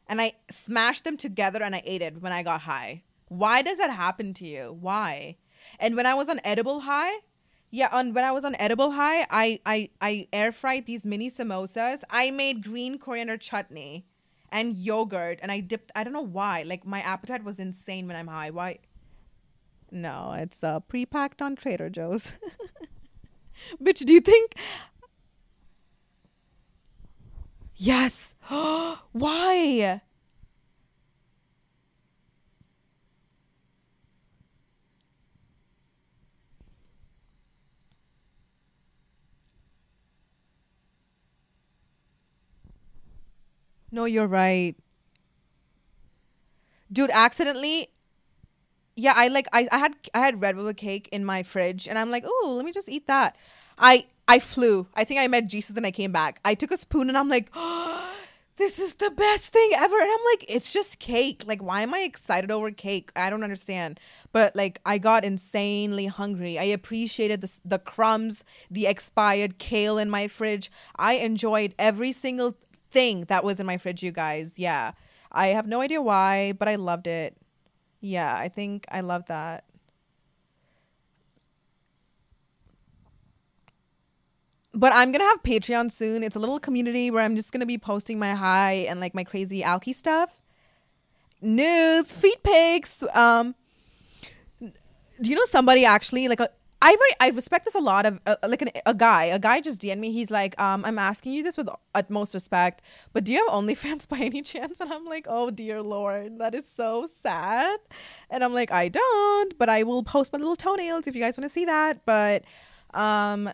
And 0.06 0.20
I 0.20 0.32
smashed 0.50 1.04
them 1.04 1.16
together 1.16 1.62
and 1.62 1.74
I 1.74 1.82
ate 1.84 2.02
it 2.02 2.20
when 2.20 2.32
I 2.32 2.42
got 2.42 2.62
high. 2.62 3.02
Why 3.34 3.62
does 3.62 3.78
that 3.78 3.90
happen 3.90 4.32
to 4.34 4.46
you? 4.46 4.76
Why? 4.80 5.36
And 5.78 5.96
when 5.96 6.06
I 6.06 6.14
was 6.14 6.28
on 6.28 6.40
edible 6.44 6.80
high, 6.80 7.18
yeah, 7.70 7.88
on 7.90 8.12
when 8.14 8.24
I 8.24 8.30
was 8.30 8.44
on 8.44 8.54
edible 8.56 8.92
high, 8.92 9.26
I 9.30 9.60
I 9.66 9.90
I 10.00 10.28
air 10.32 10.52
fried 10.52 10.86
these 10.86 11.04
mini 11.04 11.28
samosas. 11.30 12.02
I 12.08 12.30
made 12.30 12.62
green 12.62 12.98
coriander 12.98 13.36
chutney 13.36 14.06
and 14.52 14.74
yogurt 14.76 15.40
and 15.42 15.50
I 15.50 15.58
dipped 15.60 15.90
I 15.96 16.04
don't 16.04 16.12
know 16.12 16.20
why. 16.20 16.62
Like 16.62 16.86
my 16.86 17.00
appetite 17.00 17.42
was 17.42 17.58
insane 17.58 18.06
when 18.06 18.16
I'm 18.16 18.28
high. 18.28 18.50
Why? 18.50 18.78
No, 19.90 20.34
it's 20.38 20.62
uh, 20.62 20.80
pre-packed 20.80 21.42
on 21.42 21.56
Trader 21.56 21.90
Joe's. 21.90 22.32
Bitch, 23.82 24.04
do 24.04 24.12
you 24.12 24.20
think? 24.20 24.54
Yes. 27.76 28.34
Why? 28.48 30.00
No, 43.94 44.06
you're 44.06 44.26
right. 44.26 44.74
Dude, 46.92 47.10
accidentally 47.12 47.90
yeah, 48.96 49.12
I 49.14 49.28
like 49.28 49.46
I, 49.52 49.68
I 49.70 49.78
had 49.78 49.94
I 50.12 50.18
had 50.18 50.40
red 50.40 50.56
velvet 50.56 50.76
cake 50.76 51.08
in 51.12 51.24
my 51.24 51.44
fridge 51.44 51.86
and 51.86 51.96
I'm 51.96 52.10
like, 52.10 52.24
oh, 52.26 52.54
let 52.56 52.64
me 52.64 52.72
just 52.72 52.88
eat 52.88 53.06
that. 53.06 53.36
I 53.78 54.06
I 54.26 54.40
flew. 54.40 54.88
I 54.94 55.04
think 55.04 55.20
I 55.20 55.28
met 55.28 55.46
Jesus 55.46 55.76
and 55.76 55.86
I 55.86 55.92
came 55.92 56.10
back. 56.10 56.40
I 56.44 56.54
took 56.54 56.72
a 56.72 56.76
spoon 56.76 57.08
and 57.08 57.16
I'm 57.16 57.28
like, 57.28 57.50
oh, 57.54 58.12
this 58.56 58.80
is 58.80 58.96
the 58.96 59.10
best 59.10 59.52
thing 59.52 59.70
ever. 59.76 59.96
And 59.96 60.10
I'm 60.10 60.24
like, 60.32 60.44
it's 60.48 60.72
just 60.72 60.98
cake. 60.98 61.44
Like, 61.46 61.62
why 61.62 61.82
am 61.82 61.94
I 61.94 62.00
excited 62.00 62.50
over 62.50 62.72
cake? 62.72 63.12
I 63.14 63.30
don't 63.30 63.44
understand. 63.44 64.00
But 64.32 64.56
like, 64.56 64.80
I 64.84 64.98
got 64.98 65.24
insanely 65.24 66.06
hungry. 66.06 66.58
I 66.58 66.64
appreciated 66.64 67.42
the 67.42 67.60
the 67.64 67.78
crumbs, 67.78 68.42
the 68.68 68.88
expired 68.88 69.58
kale 69.58 69.98
in 69.98 70.10
my 70.10 70.26
fridge. 70.26 70.70
I 70.96 71.14
enjoyed 71.14 71.74
every 71.78 72.10
single 72.10 72.56
thing 72.94 73.24
that 73.24 73.44
was 73.44 73.60
in 73.60 73.66
my 73.66 73.76
fridge, 73.76 74.02
you 74.02 74.12
guys. 74.12 74.54
Yeah. 74.58 74.92
I 75.30 75.48
have 75.48 75.66
no 75.66 75.80
idea 75.80 76.00
why, 76.00 76.52
but 76.52 76.68
I 76.68 76.76
loved 76.76 77.06
it. 77.06 77.36
Yeah, 78.00 78.34
I 78.34 78.48
think 78.48 78.86
I 78.90 79.00
love 79.00 79.26
that. 79.26 79.64
But 84.72 84.92
I'm 84.92 85.12
gonna 85.12 85.24
have 85.24 85.42
Patreon 85.42 85.90
soon. 85.90 86.22
It's 86.22 86.36
a 86.36 86.38
little 86.38 86.58
community 86.58 87.10
where 87.10 87.22
I'm 87.22 87.36
just 87.36 87.52
gonna 87.52 87.66
be 87.66 87.78
posting 87.78 88.18
my 88.18 88.34
high 88.34 88.86
and 88.88 89.00
like 89.00 89.14
my 89.14 89.24
crazy 89.24 89.62
alky 89.62 89.94
stuff. 89.94 90.36
News, 91.40 92.10
feet 92.10 92.42
pics. 92.42 93.02
Um, 93.14 93.54
do 94.60 95.30
you 95.30 95.36
know 95.36 95.44
somebody 95.46 95.84
actually 95.84 96.28
like 96.28 96.40
a 96.40 96.48
I 96.84 96.96
very 96.96 97.10
I 97.18 97.34
respect 97.34 97.64
this 97.64 97.74
a 97.74 97.80
lot 97.80 98.04
of 98.04 98.20
uh, 98.26 98.36
like 98.46 98.60
an, 98.60 98.68
a 98.84 98.92
guy 98.92 99.24
a 99.24 99.38
guy 99.38 99.62
just 99.62 99.80
DM'd 99.80 100.00
me. 100.00 100.12
He's 100.12 100.30
like 100.30 100.60
um 100.60 100.84
I'm 100.84 100.98
asking 100.98 101.32
you 101.32 101.42
this 101.42 101.56
with 101.56 101.66
utmost 101.94 102.34
respect 102.34 102.82
but 103.14 103.24
do 103.24 103.32
you 103.32 103.38
have 103.38 103.48
OnlyFans 103.48 104.06
by 104.14 104.18
any 104.18 104.42
chance? 104.42 104.80
And 104.80 104.92
I'm 104.92 105.06
like 105.06 105.26
oh 105.26 105.50
dear 105.50 105.80
lord 105.80 106.38
that 106.40 106.54
is 106.54 106.68
so 106.68 107.06
sad. 107.06 107.80
And 108.28 108.44
I'm 108.44 108.52
like 108.52 108.70
I 108.70 108.88
don't 108.88 109.56
but 109.56 109.70
I 109.70 109.82
will 109.82 110.02
post 110.02 110.30
my 110.34 110.38
little 110.38 110.56
toenails 110.56 111.06
if 111.06 111.14
you 111.14 111.22
guys 111.22 111.38
want 111.38 111.46
to 111.46 111.52
see 111.52 111.64
that. 111.64 112.04
But 112.04 112.44
um 112.92 113.50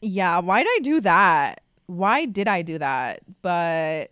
yeah 0.00 0.40
why 0.40 0.64
did 0.64 0.72
I 0.74 0.78
do 0.82 1.00
that? 1.02 1.60
Why 1.86 2.24
did 2.24 2.48
I 2.48 2.62
do 2.62 2.78
that? 2.78 3.20
But 3.40 4.10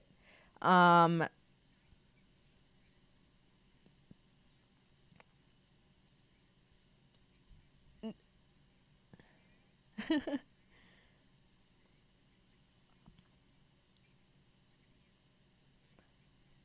um 0.62 1.24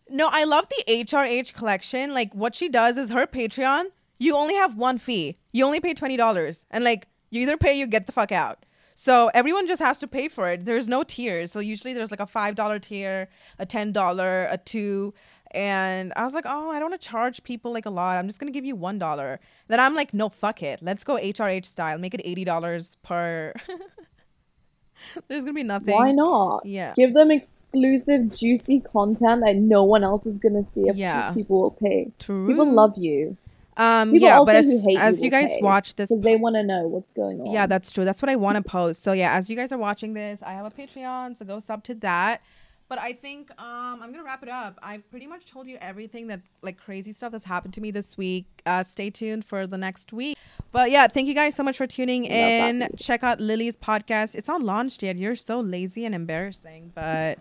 No, 0.09 0.29
I 0.31 0.43
love 0.45 0.67
the 0.69 0.83
HRH 0.87 1.53
collection. 1.53 2.13
Like 2.13 2.33
what 2.33 2.55
she 2.55 2.69
does 2.69 2.97
is 2.97 3.09
her 3.09 3.27
Patreon, 3.27 3.87
you 4.17 4.35
only 4.35 4.55
have 4.55 4.75
one 4.77 4.97
fee. 4.97 5.37
You 5.51 5.65
only 5.65 5.79
pay 5.79 5.93
$20 5.93 6.65
and 6.71 6.83
like 6.83 7.07
you 7.29 7.41
either 7.41 7.57
pay 7.57 7.77
you 7.77 7.87
get 7.87 8.05
the 8.05 8.11
fuck 8.11 8.31
out. 8.31 8.65
So 8.95 9.29
everyone 9.35 9.67
just 9.67 9.81
has 9.81 9.99
to 9.99 10.07
pay 10.07 10.27
for 10.27 10.49
it. 10.49 10.65
There's 10.65 10.87
no 10.87 11.03
tiers. 11.03 11.51
So 11.51 11.59
usually 11.59 11.93
there's 11.93 12.09
like 12.09 12.19
a 12.19 12.25
$5 12.25 12.81
tier, 12.81 13.29
a 13.59 13.65
$10, 13.65 14.47
a 14.51 14.57
2 14.57 15.13
and 15.51 16.13
I 16.15 16.23
was 16.23 16.33
like, 16.33 16.45
"Oh, 16.47 16.69
I 16.71 16.79
don't 16.79 16.89
want 16.89 17.01
to 17.01 17.07
charge 17.07 17.43
people 17.43 17.71
like 17.73 17.85
a 17.85 17.89
lot. 17.89 18.17
I'm 18.17 18.27
just 18.27 18.39
going 18.39 18.51
to 18.51 18.57
give 18.57 18.65
you 18.65 18.75
$1." 18.75 19.37
Then 19.67 19.79
I'm 19.79 19.95
like, 19.95 20.13
"No, 20.13 20.29
fuck 20.29 20.61
it. 20.63 20.79
Let's 20.81 21.03
go 21.03 21.15
HRH 21.17 21.65
style. 21.65 21.97
Make 21.97 22.13
it 22.13 22.21
$80 22.25 22.95
per 23.03 23.53
There's 25.27 25.43
gonna 25.43 25.53
be 25.53 25.63
nothing. 25.63 25.93
Why 25.95 26.11
not? 26.11 26.65
Yeah. 26.65 26.93
Give 26.95 27.13
them 27.13 27.31
exclusive, 27.31 28.31
juicy 28.31 28.79
content 28.79 29.43
that 29.45 29.55
no 29.55 29.83
one 29.83 30.03
else 30.03 30.25
is 30.25 30.37
gonna 30.37 30.63
see. 30.63 30.89
Of 30.89 30.97
Yeah. 30.97 31.31
people 31.31 31.61
will 31.61 31.71
pay. 31.71 32.11
True. 32.19 32.47
People 32.47 32.71
love 32.71 32.97
you. 32.97 33.37
Um, 33.77 34.11
People 34.11 34.27
yeah, 34.27 34.41
but 34.43 34.55
as, 34.55 34.83
as 34.97 35.19
you 35.19 35.25
you 35.25 35.31
guys 35.31 35.51
watch 35.61 35.95
this, 35.95 36.09
because 36.09 36.23
they 36.23 36.35
want 36.35 36.55
to 36.55 36.63
know 36.63 36.87
what's 36.87 37.11
going 37.11 37.39
on. 37.41 37.51
yeah, 37.51 37.67
that's 37.67 37.91
true. 37.91 38.05
That's 38.05 38.23
what 38.23 38.29
I 38.29 38.35
want 38.35 38.57
to 38.57 38.63
post. 38.63 39.03
So 39.03 39.11
yeah, 39.11 39.33
as 39.35 39.51
you 39.51 39.55
guys 39.55 39.71
are 39.71 39.77
watching 39.77 40.15
this, 40.15 40.41
I 40.41 40.53
have 40.53 40.65
a 40.65 40.71
Patreon, 40.71 41.37
so 41.37 41.45
go 41.45 41.59
sub 41.59 41.83
to 41.83 41.93
that. 41.95 42.41
But 42.89 42.99
I 42.99 43.11
think 43.13 43.51
um, 43.61 44.01
I'm 44.01 44.11
gonna 44.11 44.23
wrap 44.23 44.43
it 44.43 44.49
up. 44.49 44.79
I've 44.81 45.09
pretty 45.11 45.27
much 45.27 45.45
told 45.51 45.67
you 45.67 45.77
everything 45.81 46.27
that 46.27 46.39
like 46.61 46.77
crazy 46.77 47.11
stuff 47.11 47.33
that's 47.33 47.43
happened 47.43 47.73
to 47.73 47.81
me 47.81 47.91
this 47.91 48.17
week. 48.17 48.45
Uh, 48.65 48.81
stay 48.83 49.09
tuned 49.09 49.43
for 49.43 49.67
the 49.67 49.77
next 49.77 50.13
week. 50.13 50.37
But 50.71 50.89
yeah, 50.91 51.07
thank 51.07 51.27
you 51.27 51.33
guys 51.33 51.53
so 51.55 51.63
much 51.63 51.75
for 51.77 51.85
tuning 51.87 52.23
Love 52.23 52.31
in. 52.31 52.79
week. 52.79 52.89
Check 52.97 53.23
out 53.23 53.41
Lily's 53.41 53.75
podcast. 53.75 54.35
It's 54.35 54.47
not 54.47 54.61
launched 54.63 55.03
yet. 55.03 55.17
You're 55.17 55.35
so 55.35 55.59
lazy 55.59 56.05
and 56.05 56.15
embarrassing, 56.15 56.91
but 56.95 57.39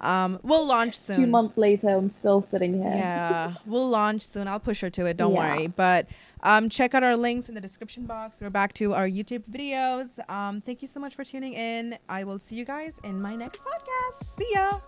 um, 0.00 0.38
we'll 0.42 0.66
launch 0.66 0.98
soon. 0.98 1.16
Two 1.16 1.26
months 1.26 1.56
later, 1.56 1.88
I'm 1.90 2.10
still 2.10 2.42
sitting 2.42 2.74
here. 2.74 2.92
Yeah, 2.92 3.54
we'll 3.66 3.88
launch 3.88 4.26
soon. 4.26 4.48
I'll 4.48 4.60
push 4.60 4.80
her 4.80 4.90
to 4.90 5.06
it. 5.06 5.16
Don't 5.16 5.32
Yeah. 5.32 5.56
worry. 5.56 5.66
But 5.68 6.06
um, 6.42 6.68
check 6.68 6.94
out 6.94 7.02
our 7.02 7.16
links 7.16 7.48
in 7.48 7.54
the 7.54 7.60
description 7.60 8.06
box. 8.06 8.36
We're 8.40 8.50
back 8.50 8.72
to 8.74 8.94
our 8.94 9.08
YouTube 9.08 9.44
videos. 9.50 10.18
Um, 10.30 10.60
thank 10.60 10.82
you 10.82 10.88
so 10.88 11.00
much 11.00 11.14
for 11.14 11.24
tuning 11.24 11.54
in. 11.54 11.98
I 12.08 12.24
will 12.24 12.38
see 12.38 12.56
you 12.56 12.64
guys 12.64 12.98
in 13.04 13.20
my 13.20 13.34
next 13.34 13.60
podcast. 13.60 14.38
See 14.38 14.50
ya. 14.52 14.78